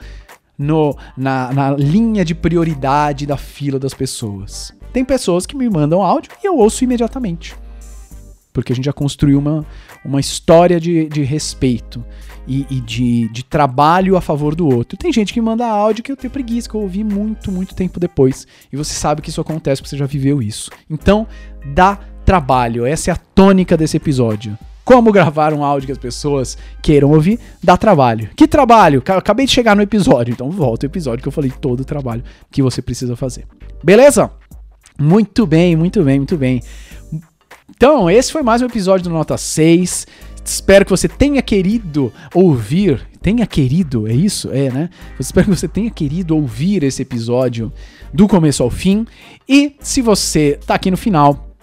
no, 0.58 0.96
na, 1.16 1.54
na 1.54 1.72
linha 1.72 2.26
de 2.26 2.36
prioridade 2.36 3.26
da 3.26 3.38
fila 3.38 3.80
das 3.80 3.94
pessoas. 3.94 4.74
Tem 4.92 5.06
pessoas 5.06 5.46
que 5.46 5.56
me 5.56 5.70
mandam 5.70 6.02
áudio 6.02 6.32
e 6.44 6.48
eu 6.48 6.58
ouço 6.58 6.84
imediatamente. 6.84 7.56
Porque 8.52 8.74
a 8.74 8.76
gente 8.76 8.86
já 8.86 8.94
construiu 8.94 9.40
uma, 9.40 9.66
uma 10.04 10.20
história 10.20 10.80
de, 10.80 11.08
de 11.08 11.24
respeito 11.24 12.04
e, 12.48 12.66
e, 12.70 12.82
de, 12.82 13.30
de 13.30 13.44
trabalho 13.44 14.18
a 14.18 14.22
favor 14.22 14.56
do 14.56 14.68
outro. 14.68 14.98
Tem 14.98 15.14
gente 15.14 15.34
que 15.34 15.40
manda 15.40 15.68
áudio 15.68 16.04
que 16.04 16.12
eu 16.12 16.18
tenho 16.18 16.32
preguiça, 16.32 16.68
que 16.68 16.76
eu 16.76 16.82
ouvi 16.82 17.04
muito, 17.04 17.52
muito 17.52 17.76
tempo 17.76 18.00
depois. 18.00 18.48
E 18.74 18.76
você 18.76 18.94
sabe 18.94 19.22
que 19.22 19.30
isso 19.30 19.40
acontece 19.40 19.82
porque 19.82 19.90
você 19.90 19.98
já 19.98 20.08
viveu 20.08 20.42
isso. 20.42 20.72
Então, 20.90 21.28
dá 21.74 22.00
trabalho. 22.26 22.86
Essa 22.86 23.12
é 23.12 23.14
a 23.14 23.18
tônica 23.18 23.78
desse 23.78 23.98
episódio. 23.98 24.58
Como 24.84 25.12
gravar 25.12 25.54
um 25.54 25.64
áudio 25.64 25.86
que 25.86 25.92
as 25.92 26.00
pessoas 26.00 26.58
queiram 26.82 27.12
ouvir, 27.12 27.40
dá 27.64 27.78
trabalho. 27.78 28.30
Que 28.36 28.48
trabalho? 28.48 29.04
Acabei 29.06 29.46
de 29.46 29.52
chegar 29.52 29.76
no 29.76 29.84
episódio, 29.84 30.32
então 30.32 30.50
volta 30.50 30.88
o 30.88 30.90
episódio 30.90 31.22
que 31.22 31.28
eu 31.28 31.32
falei 31.32 31.52
todo 31.52 31.82
o 31.82 31.86
trabalho 31.86 32.24
que 32.50 32.64
você 32.64 32.82
precisa 32.82 33.16
fazer. 33.16 33.46
Beleza? 33.84 34.32
Muito 35.00 35.46
bem, 35.46 35.76
muito 35.76 36.04
bem, 36.04 36.18
muito 36.18 36.36
bem. 36.36 36.62
Então, 37.82 38.10
esse 38.10 38.30
foi 38.30 38.44
mais 38.44 38.62
um 38.62 38.66
episódio 38.66 39.06
do 39.06 39.10
Nota 39.10 39.38
6. 39.38 40.06
Espero 40.44 40.84
que 40.84 40.92
você 40.92 41.08
tenha 41.08 41.42
querido 41.42 42.12
ouvir. 42.36 43.08
Tenha 43.22 43.48
querido, 43.48 44.06
é 44.06 44.12
isso? 44.12 44.50
É, 44.52 44.70
né? 44.70 44.90
Espero 45.18 45.46
que 45.46 45.56
você 45.56 45.66
tenha 45.66 45.90
querido 45.90 46.36
ouvir 46.36 46.84
esse 46.84 47.02
episódio 47.04 47.72
do 48.14 48.28
começo 48.28 48.62
ao 48.64 48.70
fim. 48.70 49.08
E 49.48 49.78
se 49.80 50.02
você 50.02 50.60
tá 50.68 50.74
aqui 50.74 50.92
no 50.92 50.98
final, 50.98 51.56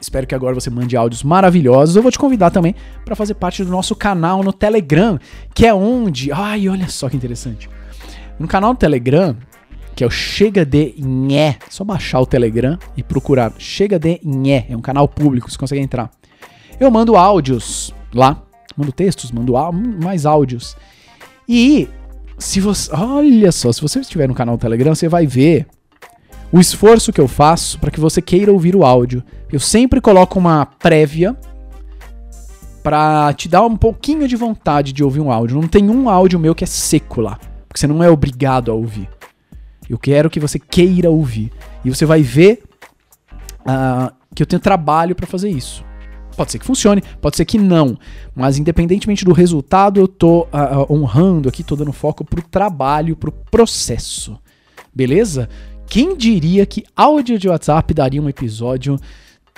Espero 0.00 0.24
que 0.24 0.36
agora 0.36 0.54
você 0.54 0.70
mande 0.70 0.96
áudios 0.96 1.24
maravilhosos. 1.24 1.96
Eu 1.96 2.02
vou 2.02 2.12
te 2.12 2.18
convidar 2.18 2.50
também 2.50 2.74
para 3.04 3.16
fazer 3.16 3.34
parte 3.34 3.64
do 3.64 3.70
nosso 3.70 3.96
canal 3.96 4.44
no 4.44 4.52
Telegram, 4.52 5.18
que 5.52 5.66
é 5.66 5.74
onde. 5.74 6.30
Ai, 6.30 6.68
olha 6.68 6.88
só 6.88 7.08
que 7.08 7.16
interessante. 7.16 7.68
No 8.38 8.46
canal 8.46 8.72
do 8.72 8.78
Telegram, 8.78 9.36
que 9.94 10.04
é 10.04 10.06
o 10.06 10.10
Chega 10.10 10.64
de 10.64 10.94
Nhé. 10.98 11.58
Só 11.68 11.84
baixar 11.84 12.20
o 12.20 12.26
Telegram 12.26 12.78
e 12.96 13.02
procurar 13.02 13.52
Chega 13.58 13.98
de 13.98 14.20
Nhé. 14.24 14.66
É 14.68 14.76
um 14.76 14.80
canal 14.80 15.06
público, 15.08 15.50
você 15.50 15.58
consegue 15.58 15.82
entrar. 15.82 16.10
Eu 16.78 16.90
mando 16.90 17.16
áudios 17.16 17.94
lá, 18.14 18.42
mando 18.76 18.92
textos, 18.92 19.30
mando 19.30 19.54
mais 20.02 20.24
áudios. 20.24 20.76
E 21.48 21.88
se 22.38 22.60
você, 22.60 22.90
olha 22.94 23.52
só, 23.52 23.70
se 23.72 23.82
você 23.82 24.00
estiver 24.00 24.26
no 24.26 24.34
canal 24.34 24.56
do 24.56 24.60
Telegram, 24.60 24.94
você 24.94 25.08
vai 25.08 25.26
ver 25.26 25.66
o 26.52 26.58
esforço 26.58 27.12
que 27.12 27.20
eu 27.20 27.28
faço 27.28 27.78
para 27.78 27.90
que 27.90 28.00
você 28.00 28.22
queira 28.22 28.52
ouvir 28.52 28.74
o 28.74 28.84
áudio. 28.84 29.22
Eu 29.52 29.60
sempre 29.60 30.00
coloco 30.00 30.38
uma 30.38 30.64
prévia 30.64 31.36
para 32.82 33.32
te 33.34 33.48
dar 33.48 33.62
um 33.62 33.76
pouquinho 33.76 34.26
de 34.26 34.36
vontade 34.36 34.92
de 34.92 35.04
ouvir 35.04 35.20
um 35.20 35.30
áudio. 35.30 35.60
Não 35.60 35.68
tem 35.68 35.88
um 35.90 36.08
áudio 36.08 36.38
meu 36.38 36.54
que 36.54 36.64
é 36.64 36.66
seco 36.66 37.20
lá, 37.20 37.38
porque 37.68 37.78
você 37.78 37.86
não 37.86 38.02
é 38.02 38.10
obrigado 38.10 38.70
a 38.70 38.74
ouvir. 38.74 39.08
Eu 39.90 39.98
quero 39.98 40.30
que 40.30 40.38
você 40.38 40.56
queira 40.56 41.10
ouvir. 41.10 41.50
E 41.84 41.90
você 41.90 42.06
vai 42.06 42.22
ver 42.22 42.62
uh, 43.62 44.14
que 44.32 44.40
eu 44.40 44.46
tenho 44.46 44.60
trabalho 44.60 45.16
para 45.16 45.26
fazer 45.26 45.50
isso. 45.50 45.84
Pode 46.36 46.52
ser 46.52 46.60
que 46.60 46.64
funcione, 46.64 47.02
pode 47.20 47.36
ser 47.36 47.44
que 47.44 47.58
não. 47.58 47.98
Mas 48.32 48.56
independentemente 48.56 49.24
do 49.24 49.32
resultado, 49.32 49.98
eu 49.98 50.06
tô 50.06 50.42
uh, 50.42 50.86
honrando 50.88 51.48
aqui, 51.48 51.64
tô 51.64 51.74
dando 51.74 51.92
foco 51.92 52.24
pro 52.24 52.40
trabalho, 52.40 53.16
pro 53.16 53.32
processo. 53.32 54.38
Beleza? 54.94 55.48
Quem 55.88 56.16
diria 56.16 56.64
que 56.64 56.84
áudio 56.94 57.36
de 57.36 57.48
WhatsApp 57.48 57.92
daria 57.92 58.22
um 58.22 58.28
episódio 58.28 58.96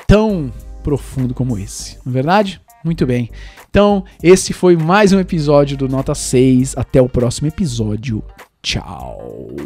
tão 0.07 0.51
profundo 0.83 1.35
como 1.35 1.59
esse? 1.59 1.99
Não 2.07 2.11
é 2.11 2.15
verdade? 2.15 2.59
Muito 2.83 3.05
bem. 3.05 3.31
Então, 3.69 4.03
esse 4.23 4.55
foi 4.55 4.79
mais 4.79 5.13
um 5.13 5.21
episódio 5.21 5.77
do 5.77 5.91
Nota 5.91 6.15
6. 6.15 6.75
Até 6.79 7.03
o 7.03 7.09
próximo 7.09 7.49
episódio. 7.49 8.25
Tchau. 8.63 9.59